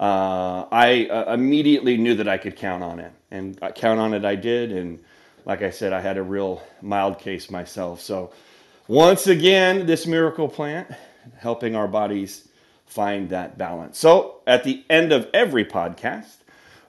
uh, 0.00 0.66
I 0.72 1.06
uh, 1.06 1.32
immediately 1.32 1.96
knew 1.96 2.16
that 2.16 2.26
I 2.26 2.38
could 2.38 2.56
count 2.56 2.82
on 2.82 2.98
it, 2.98 3.12
and 3.30 3.56
uh, 3.62 3.70
count 3.70 4.00
on 4.00 4.14
it 4.14 4.24
I 4.24 4.34
did. 4.34 4.72
And 4.72 4.98
like 5.44 5.62
I 5.62 5.70
said, 5.70 5.92
I 5.92 6.00
had 6.00 6.16
a 6.18 6.24
real 6.24 6.60
mild 6.82 7.20
case 7.20 7.50
myself, 7.52 8.00
so. 8.00 8.32
Once 8.88 9.28
again, 9.28 9.86
this 9.86 10.06
miracle 10.06 10.46
plant 10.46 10.86
helping 11.38 11.74
our 11.74 11.88
bodies 11.88 12.48
find 12.84 13.30
that 13.30 13.56
balance. 13.56 13.98
So, 13.98 14.42
at 14.46 14.62
the 14.62 14.84
end 14.90 15.10
of 15.10 15.26
every 15.32 15.64
podcast, 15.64 16.36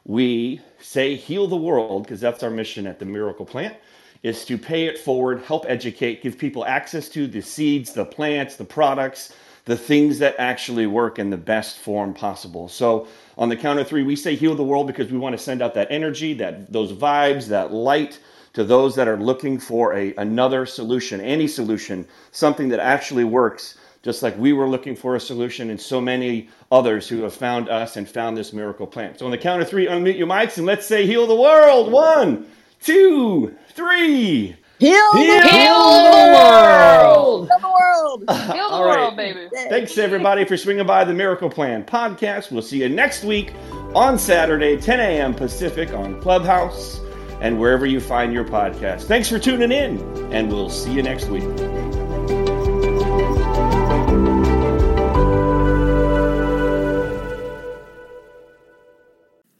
we 0.03 0.59
say 0.81 1.15
heal 1.15 1.47
the 1.47 1.55
world 1.55 2.03
because 2.03 2.19
that's 2.19 2.43
our 2.43 2.49
mission 2.49 2.85
at 2.85 2.99
the 2.99 3.05
miracle 3.05 3.45
plant 3.45 3.77
is 4.23 4.43
to 4.43 4.57
pay 4.57 4.87
it 4.87 4.97
forward, 4.97 5.41
help 5.43 5.65
educate, 5.69 6.21
give 6.21 6.37
people 6.37 6.65
access 6.65 7.07
to 7.09 7.27
the 7.27 7.39
seeds, 7.39 7.93
the 7.93 8.03
plants, 8.03 8.57
the 8.57 8.65
products, 8.65 9.33
the 9.63 9.77
things 9.77 10.19
that 10.19 10.35
actually 10.37 10.87
work 10.87 11.17
in 11.17 11.29
the 11.29 11.37
best 11.37 11.77
form 11.77 12.13
possible. 12.13 12.67
So, 12.67 13.07
on 13.37 13.47
the 13.47 13.55
count 13.55 13.79
of 13.79 13.87
3, 13.87 14.03
we 14.03 14.17
say 14.17 14.35
heal 14.35 14.55
the 14.55 14.63
world 14.65 14.87
because 14.87 15.09
we 15.09 15.17
want 15.17 15.31
to 15.31 15.41
send 15.41 15.61
out 15.61 15.73
that 15.75 15.87
energy, 15.89 16.33
that 16.33 16.73
those 16.73 16.91
vibes, 16.91 17.47
that 17.47 17.71
light 17.71 18.19
to 18.55 18.63
those 18.63 18.95
that 18.95 19.07
are 19.07 19.17
looking 19.17 19.59
for 19.59 19.93
a, 19.93 20.15
another 20.15 20.65
solution, 20.65 21.21
any 21.21 21.47
solution, 21.47 22.07
something 22.31 22.69
that 22.69 22.79
actually 22.79 23.25
works, 23.25 23.77
just 24.01 24.23
like 24.23 24.37
we 24.37 24.53
were 24.53 24.67
looking 24.67 24.95
for 24.95 25.15
a 25.17 25.19
solution 25.19 25.69
and 25.69 25.79
so 25.79 25.99
many 26.01 26.49
others 26.71 27.07
who 27.07 27.21
have 27.23 27.33
found 27.33 27.67
us 27.69 27.97
and 27.97 28.07
found 28.07 28.37
this 28.37 28.53
miracle 28.53 28.87
plant. 28.87 29.19
So 29.19 29.25
on 29.25 29.31
the 29.31 29.37
count 29.37 29.61
of 29.61 29.69
three, 29.69 29.87
unmute 29.87 30.17
your 30.17 30.27
mics 30.27 30.57
and 30.57 30.65
let's 30.65 30.85
say 30.87 31.05
heal 31.05 31.27
the 31.27 31.35
world. 31.35 31.91
One, 31.91 32.47
two, 32.81 33.53
three. 33.71 34.55
Heal, 34.79 35.13
Heal 35.13 35.41
the, 35.41 35.49
the 35.49 36.31
world. 36.33 37.47
Heal 37.47 37.59
the 37.59 37.67
world. 37.67 38.23
Heal 38.29 38.69
the 38.69 38.75
All 38.75 38.85
right. 38.85 38.99
world, 38.99 39.17
baby. 39.17 39.49
Thanks 39.69 39.97
everybody 39.97 40.45
for 40.45 40.55
swinging 40.57 40.85
by 40.87 41.03
the 41.03 41.13
Miracle 41.13 41.49
Plant 41.49 41.87
podcast. 41.87 42.51
We'll 42.51 42.61
see 42.61 42.81
you 42.81 42.89
next 42.89 43.25
week 43.25 43.53
on 43.93 44.17
Saturday, 44.17 44.77
10 44.77 44.99
a.m. 45.01 45.33
Pacific 45.33 45.91
on 45.91 46.21
Clubhouse 46.21 47.01
and 47.41 47.59
wherever 47.59 47.85
you 47.85 47.99
find 47.99 48.33
your 48.33 48.45
podcast. 48.45 49.03
Thanks 49.03 49.29
for 49.29 49.39
tuning 49.39 49.71
in, 49.71 49.99
and 50.33 50.49
we'll 50.49 50.69
see 50.69 50.91
you 50.93 51.03
next 51.03 51.27
week. 51.27 51.43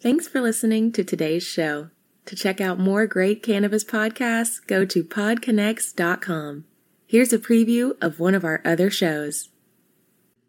Thanks 0.02 0.28
for 0.28 0.40
listening 0.40 0.92
to 0.92 1.04
today's 1.04 1.44
show. 1.44 1.90
To 2.26 2.36
check 2.36 2.62
out 2.62 2.80
more 2.80 3.08
great 3.08 3.42
cannabis 3.44 3.84
podcasts, 3.84 4.66
go 4.66 4.86
to 4.86 5.04
podconnects.com. 5.04 6.66
Here's 7.08 7.34
a 7.34 7.40
preview 7.40 7.96
of 8.02 8.20
one 8.20 8.36
of 8.36 8.44
our 8.44 8.62
other 8.66 8.90
shows. 8.90 9.50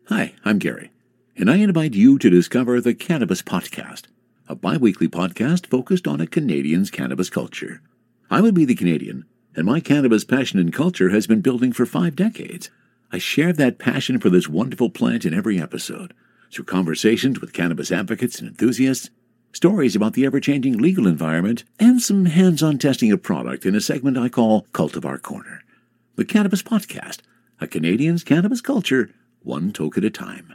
Hi, 0.08 0.34
I'm 0.44 0.58
Gary, 0.58 0.90
and 1.36 1.50
I 1.50 1.56
invite 1.56 1.94
you 1.94 2.18
to 2.18 2.30
discover 2.30 2.80
the 2.80 2.94
Cannabis 2.94 3.42
Podcast, 3.42 4.04
a 4.48 4.54
bi 4.54 4.76
weekly 4.76 5.08
podcast 5.08 5.66
focused 5.66 6.06
on 6.06 6.20
a 6.20 6.26
Canadian's 6.26 6.90
cannabis 6.90 7.28
culture. 7.28 7.80
I 8.30 8.40
would 8.40 8.54
be 8.54 8.64
the 8.64 8.76
Canadian, 8.76 9.24
and 9.56 9.66
my 9.66 9.80
cannabis 9.80 10.24
passion 10.24 10.60
and 10.60 10.72
culture 10.72 11.10
has 11.10 11.26
been 11.26 11.40
building 11.40 11.72
for 11.72 11.84
five 11.84 12.14
decades. 12.14 12.70
I 13.10 13.18
share 13.18 13.52
that 13.52 13.78
passion 13.78 14.20
for 14.20 14.30
this 14.30 14.48
wonderful 14.48 14.90
plant 14.90 15.24
in 15.24 15.34
every 15.34 15.60
episode 15.60 16.14
through 16.52 16.66
conversations 16.66 17.40
with 17.40 17.52
cannabis 17.52 17.90
advocates 17.90 18.38
and 18.38 18.48
enthusiasts, 18.48 19.10
stories 19.52 19.96
about 19.96 20.12
the 20.12 20.24
ever 20.24 20.38
changing 20.38 20.78
legal 20.78 21.08
environment, 21.08 21.64
and 21.80 22.00
some 22.00 22.26
hands 22.26 22.62
on 22.62 22.78
testing 22.78 23.10
of 23.10 23.22
product 23.22 23.66
in 23.66 23.74
a 23.74 23.80
segment 23.80 24.16
I 24.16 24.28
call 24.28 24.66
Cultivar 24.72 25.20
Corner. 25.20 25.62
The 26.14 26.24
Cannabis 26.24 26.62
Podcast, 26.62 27.18
a 27.60 27.66
Canadian's 27.66 28.22
cannabis 28.22 28.60
culture, 28.60 29.10
one 29.42 29.72
toke 29.72 29.98
at 29.98 30.04
a 30.04 30.10
time. 30.10 30.54